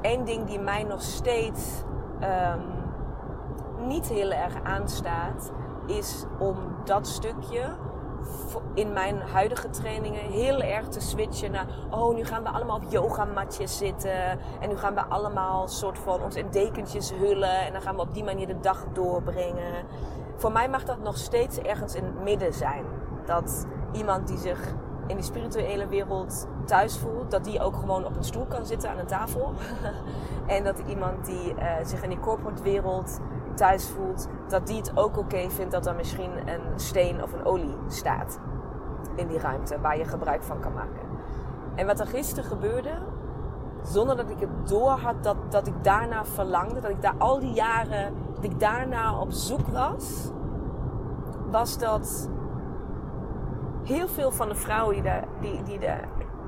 één 0.00 0.24
ding 0.24 0.46
die 0.46 0.58
mij 0.58 0.82
nog 0.82 1.02
steeds 1.02 1.82
um, 2.22 2.62
niet 3.86 4.08
heel 4.08 4.30
erg 4.30 4.62
aanstaat, 4.62 5.52
is 5.86 6.24
om 6.38 6.56
dat 6.84 7.06
stukje 7.06 7.74
in 8.74 8.92
mijn 8.92 9.20
huidige 9.20 9.70
trainingen 9.70 10.20
heel 10.20 10.60
erg 10.60 10.88
te 10.88 11.00
switchen 11.00 11.50
naar... 11.50 11.66
oh, 11.90 12.14
nu 12.14 12.24
gaan 12.24 12.42
we 12.42 12.48
allemaal 12.48 12.76
op 12.76 12.84
yogamatjes 12.88 13.76
zitten... 13.76 14.38
en 14.60 14.68
nu 14.68 14.76
gaan 14.76 14.94
we 14.94 15.04
allemaal 15.04 15.68
soort 15.68 15.98
van 15.98 16.22
ons 16.22 16.36
in 16.36 16.46
dekentjes 16.50 17.12
hullen... 17.12 17.66
en 17.66 17.72
dan 17.72 17.82
gaan 17.82 17.94
we 17.94 18.00
op 18.00 18.14
die 18.14 18.24
manier 18.24 18.46
de 18.46 18.60
dag 18.60 18.84
doorbrengen. 18.92 19.84
Voor 20.36 20.52
mij 20.52 20.68
mag 20.68 20.84
dat 20.84 20.98
nog 20.98 21.16
steeds 21.16 21.58
ergens 21.58 21.94
in 21.94 22.04
het 22.04 22.22
midden 22.22 22.52
zijn. 22.52 22.84
Dat 23.24 23.66
iemand 23.92 24.28
die 24.28 24.38
zich 24.38 24.74
in 25.12 25.18
die 25.18 25.26
spirituele 25.26 25.86
wereld 25.86 26.46
thuis 26.64 26.98
voelt, 26.98 27.30
dat 27.30 27.44
die 27.44 27.60
ook 27.60 27.76
gewoon 27.76 28.04
op 28.04 28.16
een 28.16 28.24
stoel 28.24 28.46
kan 28.46 28.66
zitten 28.66 28.90
aan 28.90 28.98
een 28.98 29.06
tafel. 29.06 29.52
en 30.46 30.64
dat 30.64 30.82
iemand 30.86 31.24
die 31.26 31.54
uh, 31.54 31.64
zich 31.82 32.02
in 32.02 32.08
die 32.08 32.20
corporate 32.20 32.62
wereld 32.62 33.20
thuis 33.54 33.88
voelt, 33.88 34.28
dat 34.48 34.66
die 34.66 34.76
het 34.76 34.96
ook 34.96 35.16
oké 35.16 35.50
vindt 35.50 35.72
dat 35.72 35.86
er 35.86 35.94
misschien 35.94 36.30
een 36.48 36.80
steen 36.80 37.22
of 37.22 37.32
een 37.32 37.44
olie 37.44 37.76
staat 37.88 38.40
in 39.14 39.26
die 39.26 39.38
ruimte 39.38 39.80
waar 39.80 39.98
je 39.98 40.04
gebruik 40.04 40.42
van 40.42 40.60
kan 40.60 40.72
maken. 40.72 41.06
En 41.74 41.86
wat 41.86 42.00
er 42.00 42.06
gisteren 42.06 42.44
gebeurde, 42.44 42.90
zonder 43.82 44.16
dat 44.16 44.30
ik 44.30 44.40
het 44.40 44.68
door 44.68 44.90
had 44.90 45.24
dat, 45.24 45.36
dat 45.48 45.66
ik 45.66 45.84
daarna 45.84 46.24
verlangde, 46.24 46.80
dat 46.80 46.90
ik 46.90 47.02
daar 47.02 47.16
al 47.18 47.38
die 47.38 47.52
jaren, 47.52 48.14
dat 48.34 48.44
ik 48.44 48.60
daarna 48.60 49.18
op 49.18 49.32
zoek 49.32 49.66
was, 49.68 50.30
was 51.50 51.78
dat 51.78 52.28
heel 53.84 54.08
veel 54.08 54.30
van 54.30 54.48
de 54.48 54.54
vrouwen 54.54 54.94
die 54.94 55.02
daar, 55.02 55.24
die, 55.40 55.62
die 55.62 55.78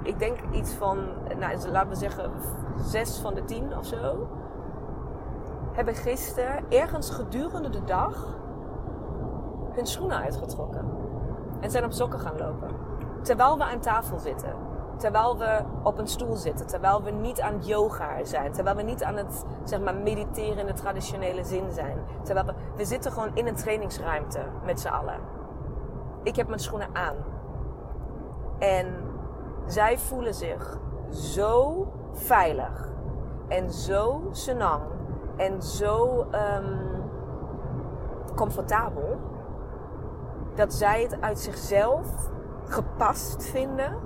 ik 0.03 0.18
denk 0.18 0.38
iets 0.53 0.73
van, 0.73 0.99
nou, 1.38 1.68
laten 1.68 1.88
we 1.88 1.94
zeggen, 1.94 2.31
zes 2.77 3.18
van 3.18 3.35
de 3.35 3.44
tien 3.44 3.77
of 3.79 3.87
zo, 3.87 4.29
hebben 5.73 5.94
gisteren 5.94 6.64
ergens 6.68 7.11
gedurende 7.11 7.70
de 7.70 7.85
dag 7.85 8.37
hun 9.73 9.87
schoenen 9.87 10.16
uitgetrokken. 10.16 10.90
En 11.61 11.70
zijn 11.70 11.85
op 11.85 11.92
sokken 11.92 12.20
gaan 12.20 12.38
lopen. 12.38 12.68
Terwijl 13.23 13.59
we 13.59 13.64
aan 13.64 13.81
tafel 13.81 14.18
zitten. 14.18 14.53
Terwijl 14.97 15.38
we 15.38 15.61
op 15.83 15.99
een 15.99 16.07
stoel 16.07 16.37
zitten. 16.37 16.66
Terwijl 16.66 17.03
we 17.03 17.11
niet 17.11 17.40
aan 17.40 17.61
yoga 17.61 18.25
zijn. 18.25 18.53
Terwijl 18.53 18.77
we 18.77 18.83
niet 18.83 19.05
aan 19.05 19.16
het 19.16 19.44
zeg 19.64 19.81
maar, 19.81 19.94
mediteren 19.94 20.59
in 20.59 20.66
de 20.66 20.73
traditionele 20.73 21.44
zin 21.44 21.73
zijn. 21.73 21.99
Terwijl 22.23 22.47
we, 22.47 22.55
we 22.77 22.85
zitten 22.85 23.12
gewoon 23.12 23.31
in 23.35 23.47
een 23.47 23.55
trainingsruimte 23.55 24.40
met 24.64 24.81
z'n 24.81 24.88
allen. 24.88 25.34
Ik 26.25 26.37
heb 26.37 26.47
mijn 26.47 26.61
schoenen 26.61 26.89
aan. 26.93 27.17
En 28.59 28.87
zij 29.67 29.99
voelen 29.99 30.35
zich 30.35 30.79
zo 31.11 31.87
veilig. 32.13 32.93
En 33.49 33.73
zo 33.73 34.23
senang 34.31 34.83
en 35.37 35.63
zo 35.63 36.27
um, 36.33 36.79
comfortabel 38.35 39.19
dat 40.55 40.75
zij 40.75 41.03
het 41.03 41.21
uit 41.21 41.39
zichzelf 41.39 42.31
gepast 42.65 43.45
vinden 43.45 43.99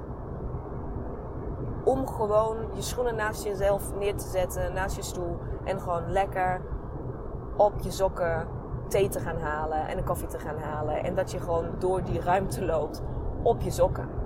om 1.85 2.09
gewoon 2.09 2.57
je 2.73 2.83
schoenen 2.83 3.15
naast 3.15 3.45
jezelf 3.45 3.95
neer 3.95 4.17
te 4.17 4.27
zetten, 4.27 4.73
naast 4.73 4.97
je 4.97 5.03
stoel 5.03 5.39
en 5.65 5.81
gewoon 5.81 6.11
lekker 6.11 6.61
op 7.57 7.73
je 7.81 7.91
sokken 7.91 8.47
thee 8.89 9.09
te 9.09 9.21
gaan 9.21 9.39
halen 9.39 9.89
en 9.89 9.99
een 9.99 10.05
koffie 10.05 10.29
te 10.29 10.39
gaan 10.39 10.59
halen 10.59 11.05
en 11.05 11.15
dat 11.15 11.31
je 11.31 11.41
gewoon 11.41 11.67
door 11.79 12.05
die 12.05 12.21
ruimte 12.21 12.65
loopt 12.65 13.03
op 13.43 13.61
je 13.61 13.71
sokken. 13.71 14.19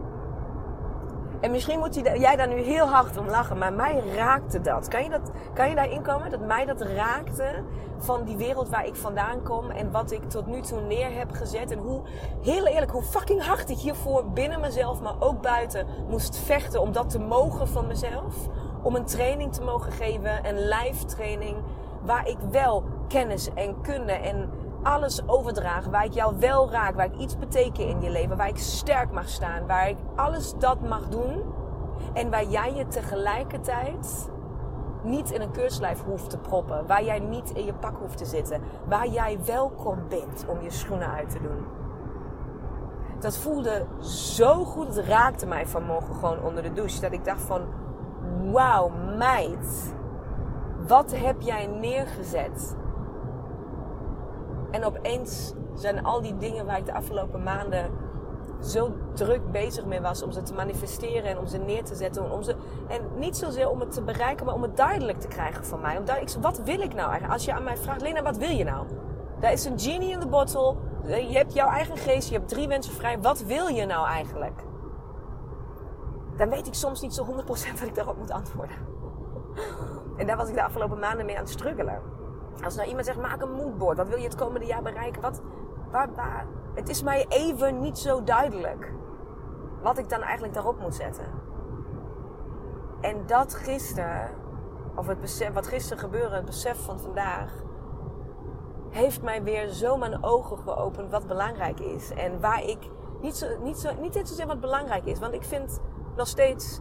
En 1.43 1.51
misschien 1.51 1.79
moet 1.79 1.95
jij 1.95 2.37
daar 2.37 2.49
nu 2.49 2.61
heel 2.61 2.87
hard 2.87 3.17
om 3.17 3.29
lachen, 3.29 3.59
maar 3.59 3.73
mij 3.73 4.03
raakte 4.15 4.61
dat. 4.61 4.89
Kan 4.89 5.03
je, 5.03 5.11
dat, 5.11 5.31
kan 5.55 5.69
je 5.69 5.75
daarin 5.75 6.03
komen? 6.03 6.31
Dat 6.31 6.47
mij 6.47 6.65
dat 6.65 6.81
raakte 6.81 7.63
van 7.99 8.25
die 8.25 8.37
wereld 8.37 8.69
waar 8.69 8.87
ik 8.87 8.95
vandaan 8.97 9.43
kom 9.43 9.71
en 9.71 9.91
wat 9.91 10.11
ik 10.11 10.31
tot 10.31 10.47
nu 10.47 10.61
toe 10.61 10.81
neer 10.81 11.15
heb 11.15 11.31
gezet. 11.31 11.71
En 11.71 11.79
hoe, 11.79 12.03
heel 12.43 12.67
eerlijk, 12.67 12.91
hoe 12.91 13.03
fucking 13.03 13.43
hard 13.43 13.71
ik 13.71 13.77
hiervoor 13.77 14.31
binnen 14.31 14.61
mezelf, 14.61 15.01
maar 15.01 15.15
ook 15.19 15.43
buiten 15.43 15.87
moest 16.09 16.37
vechten 16.37 16.81
om 16.81 16.93
dat 16.93 17.11
te 17.11 17.19
mogen 17.19 17.69
van 17.69 17.87
mezelf. 17.87 18.35
Om 18.83 18.95
een 18.95 19.07
training 19.07 19.53
te 19.53 19.63
mogen 19.63 19.93
geven, 19.93 20.47
een 20.47 20.69
live 20.69 21.05
training, 21.05 21.57
waar 22.03 22.29
ik 22.29 22.39
wel 22.51 22.85
kennis 23.13 23.49
en 23.55 23.81
kunde 23.81 24.13
en 24.13 24.51
alles 24.83 25.29
overdragen. 25.29 25.91
Waar 25.91 26.05
ik 26.05 26.13
jou 26.13 26.39
wel 26.39 26.71
raak. 26.71 26.95
Waar 26.95 27.07
ik 27.07 27.17
iets 27.17 27.39
beteken 27.39 27.87
in 27.87 28.01
je 28.01 28.11
leven. 28.11 28.37
Waar 28.37 28.49
ik 28.49 28.59
sterk 28.59 29.13
mag 29.13 29.29
staan. 29.29 29.67
Waar 29.67 29.89
ik 29.89 29.97
alles 30.15 30.55
dat 30.59 30.81
mag 30.81 31.09
doen. 31.09 31.43
En 32.13 32.31
waar 32.31 32.45
jij 32.45 32.75
je 32.75 32.87
tegelijkertijd 32.87 34.31
niet 35.03 35.31
in 35.31 35.41
een 35.41 35.51
keurslijf 35.51 36.05
hoeft 36.05 36.31
te 36.31 36.39
proppen. 36.39 36.87
Waar 36.87 37.05
jij 37.05 37.19
niet 37.19 37.51
in 37.51 37.65
je 37.65 37.75
pak 37.75 37.97
hoeft 37.97 38.19
te 38.19 38.25
zitten. 38.25 38.61
Waar 38.89 39.09
jij 39.09 39.39
welkom 39.45 39.99
bent 40.09 40.45
om 40.49 40.63
je 40.63 40.71
schoenen 40.71 41.11
uit 41.11 41.31
te 41.31 41.41
doen. 41.41 41.65
Dat 43.21 43.39
voelde 43.39 43.87
zo 44.01 44.65
goed. 44.65 44.97
Het 44.97 45.07
raakte 45.07 45.47
mij 45.47 45.67
vanmorgen 45.67 46.15
gewoon 46.15 46.43
onder 46.43 46.63
de 46.63 46.73
douche. 46.73 47.01
Dat 47.01 47.13
ik 47.13 47.25
dacht 47.25 47.43
van... 47.43 47.63
Wauw, 48.53 48.91
meid. 49.17 49.95
Wat 50.87 51.17
heb 51.17 51.41
jij 51.41 51.67
neergezet? 51.67 52.77
En 54.73 54.85
opeens 54.85 55.53
zijn 55.75 56.05
al 56.05 56.21
die 56.21 56.37
dingen 56.37 56.67
waar 56.67 56.79
ik 56.79 56.87
de 56.87 56.95
afgelopen 56.95 57.43
maanden 57.43 57.91
zo 58.61 58.93
druk 59.15 59.51
bezig 59.51 59.85
mee 59.85 60.01
was 60.01 60.23
om 60.23 60.33
ze 60.33 60.43
te 60.43 60.55
manifesteren 60.55 61.31
en 61.31 61.39
om 61.39 61.47
ze 61.47 61.59
neer 61.59 61.85
te 61.85 61.95
zetten. 61.95 62.31
Om 62.31 62.43
ze, 62.43 62.57
en 62.89 63.01
niet 63.15 63.37
zozeer 63.37 63.69
om 63.69 63.81
het 63.81 63.93
te 63.93 64.03
bereiken, 64.03 64.47
maar 64.47 64.55
om 64.55 64.63
het 64.63 64.77
duidelijk 64.77 65.21
te 65.21 65.29
krijgen 65.29 65.65
van 65.65 65.81
mij. 65.81 66.01
Wat 66.41 66.63
wil 66.65 66.81
ik 66.81 66.95
nou 66.95 67.11
eigenlijk? 67.11 67.33
Als 67.33 67.45
je 67.45 67.53
aan 67.53 67.65
mij 67.65 67.77
vraagt, 67.77 68.01
Lena, 68.01 68.23
wat 68.23 68.37
wil 68.37 68.51
je 68.51 68.65
nou? 68.65 68.87
Daar 69.41 69.53
is 69.53 69.65
een 69.65 69.81
genie 69.81 70.11
in 70.11 70.21
de 70.21 70.27
bottle. 70.27 70.75
Je 71.07 71.37
hebt 71.37 71.55
jouw 71.55 71.69
eigen 71.69 71.97
geest, 71.97 72.29
je 72.29 72.35
hebt 72.35 72.49
drie 72.49 72.69
wensen 72.69 72.93
vrij. 72.93 73.21
Wat 73.21 73.43
wil 73.43 73.67
je 73.67 73.87
nou 73.87 74.07
eigenlijk? 74.07 74.61
Dan 76.37 76.49
weet 76.49 76.67
ik 76.67 76.75
soms 76.75 77.01
niet 77.01 77.15
zo 77.15 77.25
100% 77.25 77.29
wat 77.47 77.89
ik 77.89 77.95
daarop 77.95 78.19
moet 78.19 78.31
antwoorden. 78.31 78.77
En 80.17 80.27
daar 80.27 80.37
was 80.37 80.49
ik 80.49 80.55
de 80.55 80.63
afgelopen 80.63 80.99
maanden 80.99 81.27
mee 81.27 81.37
aan 81.37 81.43
het 81.43 81.53
struggelen. 81.53 82.01
Als 82.65 82.75
nou 82.75 82.89
iemand 82.89 83.07
zegt, 83.07 83.21
maak 83.21 83.43
een 83.43 83.53
moodboard. 83.53 83.97
Wat 83.97 84.09
wil 84.09 84.19
je 84.19 84.25
het 84.25 84.35
komende 84.35 84.67
jaar 84.67 84.83
bereiken? 84.83 85.23
Wat, 85.23 85.41
waar, 85.91 86.15
waar? 86.15 86.47
Het 86.75 86.89
is 86.89 87.03
mij 87.03 87.27
even 87.29 87.81
niet 87.81 87.99
zo 87.99 88.25
duidelijk. 88.25 88.93
Wat 89.83 89.99
ik 89.99 90.09
dan 90.09 90.23
eigenlijk 90.23 90.55
daarop 90.55 90.81
moet 90.81 90.95
zetten. 90.95 91.27
En 93.01 93.27
dat 93.27 93.55
gisteren, 93.55 94.31
of 94.95 95.07
het 95.07 95.21
besef, 95.21 95.53
wat 95.53 95.67
gisteren 95.67 95.99
gebeurde, 95.99 96.37
het 96.37 96.45
besef 96.45 96.85
van 96.85 97.01
vandaag, 97.01 97.53
heeft 98.91 99.23
mij 99.23 99.43
weer 99.43 99.69
zo 99.69 99.97
mijn 99.97 100.25
ogen 100.25 100.59
geopend 100.59 101.11
wat 101.11 101.27
belangrijk 101.27 101.81
is. 101.81 102.11
En 102.11 102.41
waar 102.41 102.65
ik 102.65 102.79
niet, 103.21 103.37
zo, 103.37 103.47
niet, 103.63 103.79
zo, 103.79 103.91
niet 104.01 104.15
eens 104.15 104.29
zozeer 104.29 104.47
wat 104.47 104.61
belangrijk 104.61 105.05
is. 105.05 105.19
Want 105.19 105.35
ik 105.35 105.43
vind 105.43 105.81
nog 106.17 106.27
steeds 106.27 106.81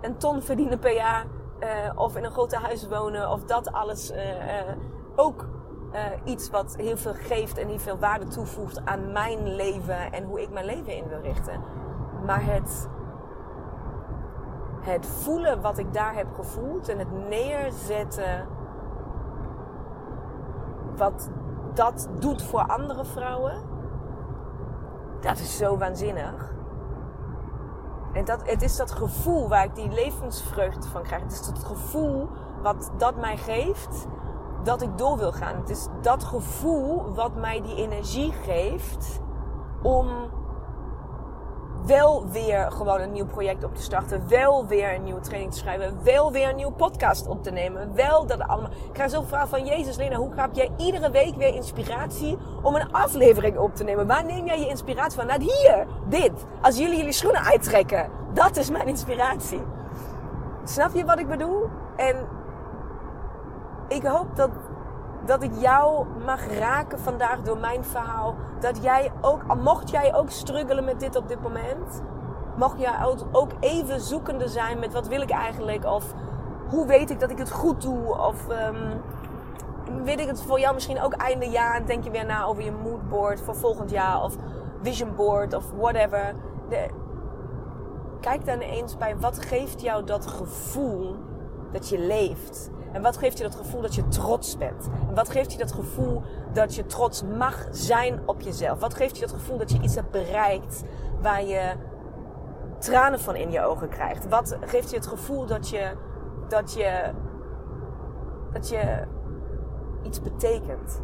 een 0.00 0.16
ton 0.16 0.42
verdienen 0.42 0.78
per 0.78 0.94
jaar. 0.94 1.26
Uh, 1.60 1.68
of 1.94 2.16
in 2.16 2.24
een 2.24 2.30
grote 2.30 2.56
huis 2.56 2.88
wonen. 2.88 3.30
Of 3.30 3.44
dat 3.44 3.72
alles. 3.72 4.10
Uh, 4.10 4.16
uh, 4.18 4.72
ook 5.16 5.46
uh, 5.92 6.00
iets 6.24 6.50
wat 6.50 6.76
heel 6.76 6.96
veel 6.96 7.14
geeft 7.14 7.58
en 7.58 7.68
heel 7.68 7.78
veel 7.78 7.98
waarde 7.98 8.26
toevoegt 8.26 8.84
aan 8.84 9.12
mijn 9.12 9.54
leven 9.54 10.12
en 10.12 10.24
hoe 10.24 10.42
ik 10.42 10.50
mijn 10.50 10.66
leven 10.66 10.96
in 10.96 11.08
wil 11.08 11.20
richten. 11.20 11.60
Maar 12.26 12.44
het, 12.44 12.88
het 14.80 15.06
voelen 15.06 15.60
wat 15.60 15.78
ik 15.78 15.92
daar 15.92 16.14
heb 16.14 16.34
gevoeld 16.34 16.88
en 16.88 16.98
het 16.98 17.28
neerzetten 17.28 18.46
wat 20.96 21.30
dat 21.74 22.08
doet 22.18 22.42
voor 22.42 22.66
andere 22.66 23.04
vrouwen, 23.04 23.62
dat 25.20 25.38
is 25.38 25.56
zo 25.56 25.78
waanzinnig. 25.78 26.52
En 28.12 28.24
dat, 28.24 28.48
het 28.50 28.62
is 28.62 28.76
dat 28.76 28.90
gevoel 28.90 29.48
waar 29.48 29.64
ik 29.64 29.74
die 29.74 29.88
levensvreugde 29.88 30.88
van 30.88 31.02
krijg. 31.02 31.22
Het 31.22 31.32
is 31.32 31.46
dat 31.46 31.64
gevoel 31.64 32.28
wat 32.62 32.90
dat 32.96 33.16
mij 33.16 33.36
geeft 33.36 34.06
dat 34.64 34.82
ik 34.82 34.98
door 34.98 35.18
wil 35.18 35.32
gaan. 35.32 35.56
Het 35.56 35.70
is 35.70 35.86
dat 36.02 36.24
gevoel 36.24 37.14
wat 37.14 37.34
mij 37.34 37.62
die 37.62 37.76
energie 37.76 38.32
geeft 38.32 39.20
om 39.82 40.08
wel 41.86 42.26
weer 42.30 42.72
gewoon 42.72 43.00
een 43.00 43.12
nieuw 43.12 43.26
project 43.26 43.64
op 43.64 43.74
te 43.74 43.82
starten. 43.82 44.28
Wel 44.28 44.66
weer 44.66 44.94
een 44.94 45.02
nieuwe 45.02 45.20
training 45.20 45.52
te 45.52 45.58
schrijven. 45.58 45.98
Wel 46.02 46.32
weer 46.32 46.48
een 46.48 46.56
nieuwe 46.56 46.72
podcast 46.72 47.26
op 47.26 47.42
te 47.42 47.50
nemen. 47.50 47.94
Wel 47.94 48.26
dat 48.26 48.40
allemaal. 48.40 48.70
Ik 48.70 48.92
krijg 48.92 49.10
zo 49.10 49.22
vraag 49.22 49.48
van 49.48 49.66
Jezus, 49.66 49.96
Lena, 49.96 50.16
hoe 50.16 50.30
heb 50.34 50.54
jij 50.54 50.70
iedere 50.76 51.10
week 51.10 51.34
weer 51.34 51.54
inspiratie 51.54 52.38
om 52.62 52.74
een 52.74 52.92
aflevering 52.92 53.58
op 53.58 53.74
te 53.74 53.84
nemen? 53.84 54.06
Waar 54.06 54.24
neem 54.24 54.46
jij 54.46 54.60
je 54.60 54.68
inspiratie 54.68 55.18
van? 55.18 55.26
Nou, 55.26 55.42
hier, 55.42 55.86
dit. 56.08 56.32
Als 56.62 56.78
jullie 56.78 56.96
jullie 56.96 57.12
schoenen 57.12 57.42
uittrekken. 57.42 58.10
Dat 58.32 58.56
is 58.56 58.70
mijn 58.70 58.86
inspiratie. 58.86 59.62
Snap 60.64 60.94
je 60.94 61.04
wat 61.04 61.18
ik 61.18 61.28
bedoel? 61.28 61.68
En 61.96 62.16
ik 63.88 64.02
hoop 64.02 64.36
dat, 64.36 64.50
dat 65.26 65.42
ik 65.42 65.52
jou 65.58 66.06
mag 66.24 66.58
raken 66.58 66.98
vandaag 66.98 67.42
door 67.42 67.58
mijn 67.58 67.84
verhaal. 67.84 68.34
Dat 68.60 68.82
jij 68.82 69.12
ook, 69.20 69.54
mocht 69.54 69.90
jij 69.90 70.14
ook 70.14 70.30
struggelen 70.30 70.84
met 70.84 71.00
dit 71.00 71.16
op 71.16 71.28
dit 71.28 71.42
moment, 71.42 72.02
mocht 72.56 72.78
jij 72.80 72.94
ook 73.32 73.50
even 73.60 74.00
zoekende 74.00 74.48
zijn 74.48 74.78
met 74.78 74.92
wat 74.92 75.08
wil 75.08 75.20
ik 75.20 75.30
eigenlijk 75.30 75.84
of 75.84 76.14
hoe 76.68 76.86
weet 76.86 77.10
ik 77.10 77.20
dat 77.20 77.30
ik 77.30 77.38
het 77.38 77.50
goed 77.50 77.82
doe 77.82 78.18
of 78.18 78.48
um, 78.48 79.02
weet 80.04 80.20
ik 80.20 80.26
het 80.26 80.42
voor 80.42 80.60
jou 80.60 80.74
misschien 80.74 81.00
ook 81.00 81.12
einde 81.12 81.50
jaar 81.50 81.86
denk 81.86 82.04
je 82.04 82.10
weer 82.10 82.26
na 82.26 82.44
over 82.44 82.62
je 82.62 82.72
moodboard 82.72 83.40
voor 83.40 83.56
volgend 83.56 83.90
jaar 83.90 84.22
of 84.22 84.36
vision 84.82 85.14
board 85.14 85.54
of 85.54 85.64
whatever. 85.76 86.34
Kijk 88.20 88.46
dan 88.46 88.58
eens 88.58 88.96
bij 88.96 89.16
wat 89.16 89.38
geeft 89.38 89.80
jou 89.80 90.04
dat 90.04 90.26
gevoel 90.26 91.16
dat 91.74 91.88
je 91.88 91.98
leeft. 91.98 92.70
En 92.92 93.02
wat 93.02 93.16
geeft 93.16 93.38
je 93.38 93.44
dat 93.44 93.54
gevoel 93.54 93.80
dat 93.80 93.94
je 93.94 94.08
trots 94.08 94.56
bent? 94.56 94.88
En 95.08 95.14
wat 95.14 95.28
geeft 95.28 95.52
je 95.52 95.58
dat 95.58 95.72
gevoel 95.72 96.22
dat 96.52 96.74
je 96.74 96.86
trots 96.86 97.22
mag 97.22 97.66
zijn 97.70 98.20
op 98.26 98.40
jezelf? 98.40 98.80
Wat 98.80 98.94
geeft 98.94 99.14
je 99.14 99.20
dat 99.20 99.32
gevoel 99.32 99.58
dat 99.58 99.72
je 99.72 99.80
iets 99.80 99.94
hebt 99.94 100.10
bereikt 100.10 100.84
waar 101.20 101.44
je 101.44 101.72
tranen 102.78 103.20
van 103.20 103.36
in 103.36 103.50
je 103.50 103.62
ogen 103.62 103.88
krijgt? 103.88 104.28
Wat 104.28 104.58
geeft 104.60 104.90
je 104.90 104.96
het 104.96 105.06
gevoel 105.06 105.46
dat 105.46 105.68
je, 105.68 105.92
dat 106.48 106.72
je, 106.72 107.12
dat 108.52 108.68
je 108.68 109.02
iets 110.02 110.20
betekent 110.20 111.00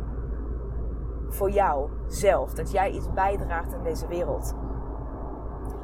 voor 1.29 1.51
jou 1.51 1.91
zelf? 2.09 2.55
Dat 2.55 2.71
jij 2.71 2.91
iets 2.91 3.13
bijdraagt 3.13 3.73
in 3.73 3.83
deze 3.83 4.07
wereld? 4.07 4.55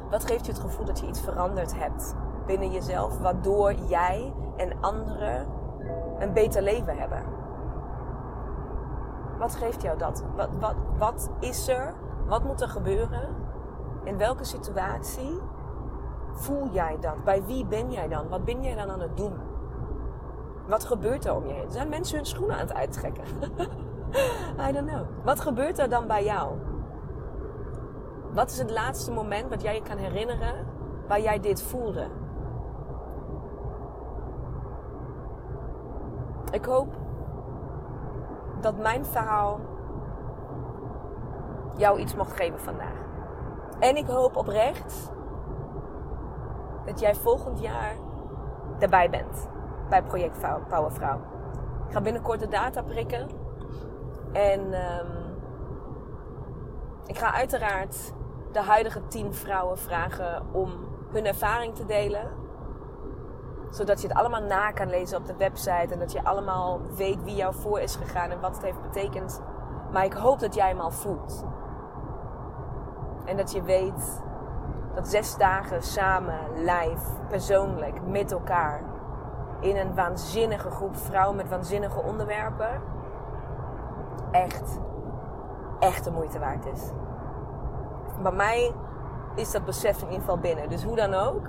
Wat 0.09 0.25
geeft 0.25 0.45
je 0.45 0.51
het 0.51 0.61
gevoel 0.61 0.85
dat 0.85 0.99
je 0.99 1.07
iets 1.07 1.21
veranderd 1.21 1.79
hebt 1.79 2.15
binnen 2.47 2.71
jezelf, 2.71 3.19
waardoor 3.19 3.73
jij 3.73 4.33
en 4.57 4.71
anderen 4.81 5.47
een 6.19 6.33
beter 6.33 6.61
leven 6.61 6.97
hebben. 6.97 7.23
Wat 9.37 9.55
geeft 9.55 9.81
jou 9.81 9.97
dat? 9.97 10.23
Wat, 10.35 10.49
wat, 10.59 10.75
wat 10.97 11.29
is 11.39 11.67
er? 11.67 11.93
Wat 12.27 12.43
moet 12.43 12.61
er 12.61 12.69
gebeuren? 12.69 13.35
In 14.03 14.17
welke 14.17 14.43
situatie 14.43 15.39
voel 16.31 16.69
jij 16.71 16.97
dat? 16.99 17.23
Bij 17.23 17.43
wie 17.45 17.65
ben 17.65 17.91
jij 17.91 18.07
dan? 18.07 18.27
Wat 18.29 18.45
ben 18.45 18.63
jij 18.63 18.75
dan 18.75 18.89
aan 18.89 19.01
het 19.01 19.17
doen? 19.17 19.33
Wat 20.67 20.83
gebeurt 20.83 21.25
er 21.25 21.35
om 21.35 21.47
je 21.47 21.53
heen? 21.53 21.71
Zijn 21.71 21.89
mensen 21.89 22.15
hun 22.15 22.25
schoenen 22.25 22.55
aan 22.55 22.61
het 22.61 22.73
uittrekken? 22.73 23.23
I 24.67 24.71
don't 24.71 24.87
know. 24.87 25.05
Wat 25.23 25.39
gebeurt 25.39 25.79
er 25.79 25.89
dan 25.89 26.07
bij 26.07 26.23
jou? 26.23 26.53
Wat 28.33 28.49
is 28.49 28.57
het 28.57 28.71
laatste 28.71 29.11
moment 29.11 29.49
wat 29.49 29.61
jij 29.61 29.75
je 29.75 29.81
kan 29.81 29.97
herinneren 29.97 30.65
waar 31.07 31.21
jij 31.21 31.39
dit 31.39 31.61
voelde? 31.61 32.07
Ik 36.51 36.65
hoop 36.65 36.87
dat 38.61 38.77
mijn 38.77 39.05
verhaal 39.05 39.59
jou 41.75 41.99
iets 41.99 42.15
mocht 42.15 42.35
geven 42.35 42.59
vandaag. 42.59 43.05
En 43.79 43.95
ik 43.95 44.07
hoop 44.07 44.35
oprecht 44.35 45.11
dat 46.85 46.99
jij 46.99 47.15
volgend 47.15 47.59
jaar 47.59 47.95
erbij 48.79 49.09
bent 49.09 49.49
bij 49.89 50.03
Project 50.03 50.37
Powervrouw. 50.67 51.19
Ik 51.87 51.93
ga 51.93 52.01
binnenkort 52.01 52.39
de 52.39 52.47
data 52.47 52.81
prikken. 52.81 53.27
En 54.31 54.59
um, 54.59 55.37
ik 57.05 57.17
ga 57.17 57.33
uiteraard 57.33 58.13
de 58.51 58.61
huidige 58.61 59.07
tien 59.07 59.33
vrouwen 59.33 59.77
vragen 59.77 60.43
om 60.51 60.71
hun 61.11 61.25
ervaring 61.25 61.75
te 61.75 61.85
delen 61.85 62.27
zodat 63.69 64.01
je 64.01 64.07
het 64.07 64.17
allemaal 64.17 64.41
na 64.41 64.71
kan 64.71 64.89
lezen 64.89 65.17
op 65.17 65.25
de 65.25 65.35
website. 65.37 65.93
En 65.93 65.99
dat 65.99 66.11
je 66.11 66.23
allemaal 66.23 66.81
weet 66.95 67.23
wie 67.23 67.35
jou 67.35 67.53
voor 67.53 67.79
is 67.79 67.95
gegaan 67.95 68.29
en 68.29 68.39
wat 68.39 68.55
het 68.55 68.63
heeft 68.63 68.81
betekend. 68.81 69.41
Maar 69.91 70.05
ik 70.05 70.13
hoop 70.13 70.39
dat 70.39 70.55
jij 70.55 70.67
hem 70.67 70.79
al 70.79 70.91
voelt. 70.91 71.45
En 73.25 73.37
dat 73.37 73.51
je 73.51 73.61
weet 73.61 74.21
dat 74.95 75.07
zes 75.07 75.37
dagen 75.37 75.83
samen, 75.83 76.39
live, 76.55 77.05
persoonlijk, 77.27 78.01
met 78.07 78.31
elkaar. 78.31 78.81
In 79.59 79.77
een 79.77 79.95
waanzinnige 79.95 80.69
groep 80.69 80.97
vrouwen 80.97 81.35
met 81.35 81.49
waanzinnige 81.49 82.01
onderwerpen. 82.01 82.81
Echt, 84.31 84.79
echt 85.79 86.03
de 86.03 86.11
moeite 86.11 86.39
waard 86.39 86.65
is. 86.65 86.91
Bij 88.21 88.31
mij 88.31 88.73
is 89.35 89.51
dat 89.51 89.65
besef 89.65 89.97
in 89.97 90.05
ieder 90.05 90.19
geval 90.19 90.37
binnen. 90.37 90.69
Dus 90.69 90.83
hoe 90.83 90.95
dan 90.95 91.13
ook, 91.13 91.47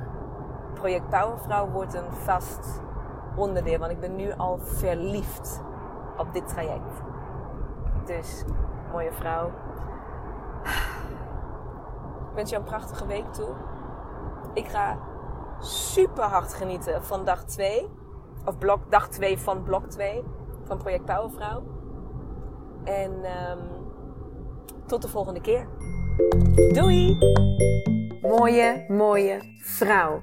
project 0.79 1.09
Powervrouw 1.09 1.69
wordt 1.69 1.95
een 1.95 2.13
vast 2.13 2.81
onderdeel. 3.37 3.79
Want 3.79 3.93
ik 3.93 4.01
ben 4.01 4.17
nu 4.17 4.33
al 4.37 4.59
verliefd 4.59 5.63
op 6.17 6.33
dit 6.33 6.49
traject. 6.49 7.03
Dus, 8.07 8.45
mooie 8.93 9.13
vrouw. 9.13 9.47
Ik 12.29 12.35
wens 12.35 12.51
je 12.51 12.57
een 12.57 12.65
prachtige 12.65 13.07
week 13.07 13.33
toe. 13.33 13.55
Ik 14.55 14.69
ga 14.69 14.99
super 15.61 16.25
hard 16.25 16.55
genieten 16.55 17.05
van 17.05 17.25
dag 17.25 17.45
2. 17.45 17.89
Of 18.45 18.59
blok, 18.59 18.91
dag 18.91 19.09
2 19.09 19.39
van 19.39 19.63
blok 19.63 19.87
2 19.87 20.25
van 20.65 20.79
Project 20.79 21.05
Powervrouw. 21.05 21.63
En 22.85 23.13
um, 23.13 23.59
tot 24.87 25.03
de 25.03 25.09
volgende 25.09 25.41
keer. 25.41 25.69
Doei! 26.73 27.19
Mooie, 28.23 28.85
mooie 28.89 29.41
vrouw. 29.63 30.23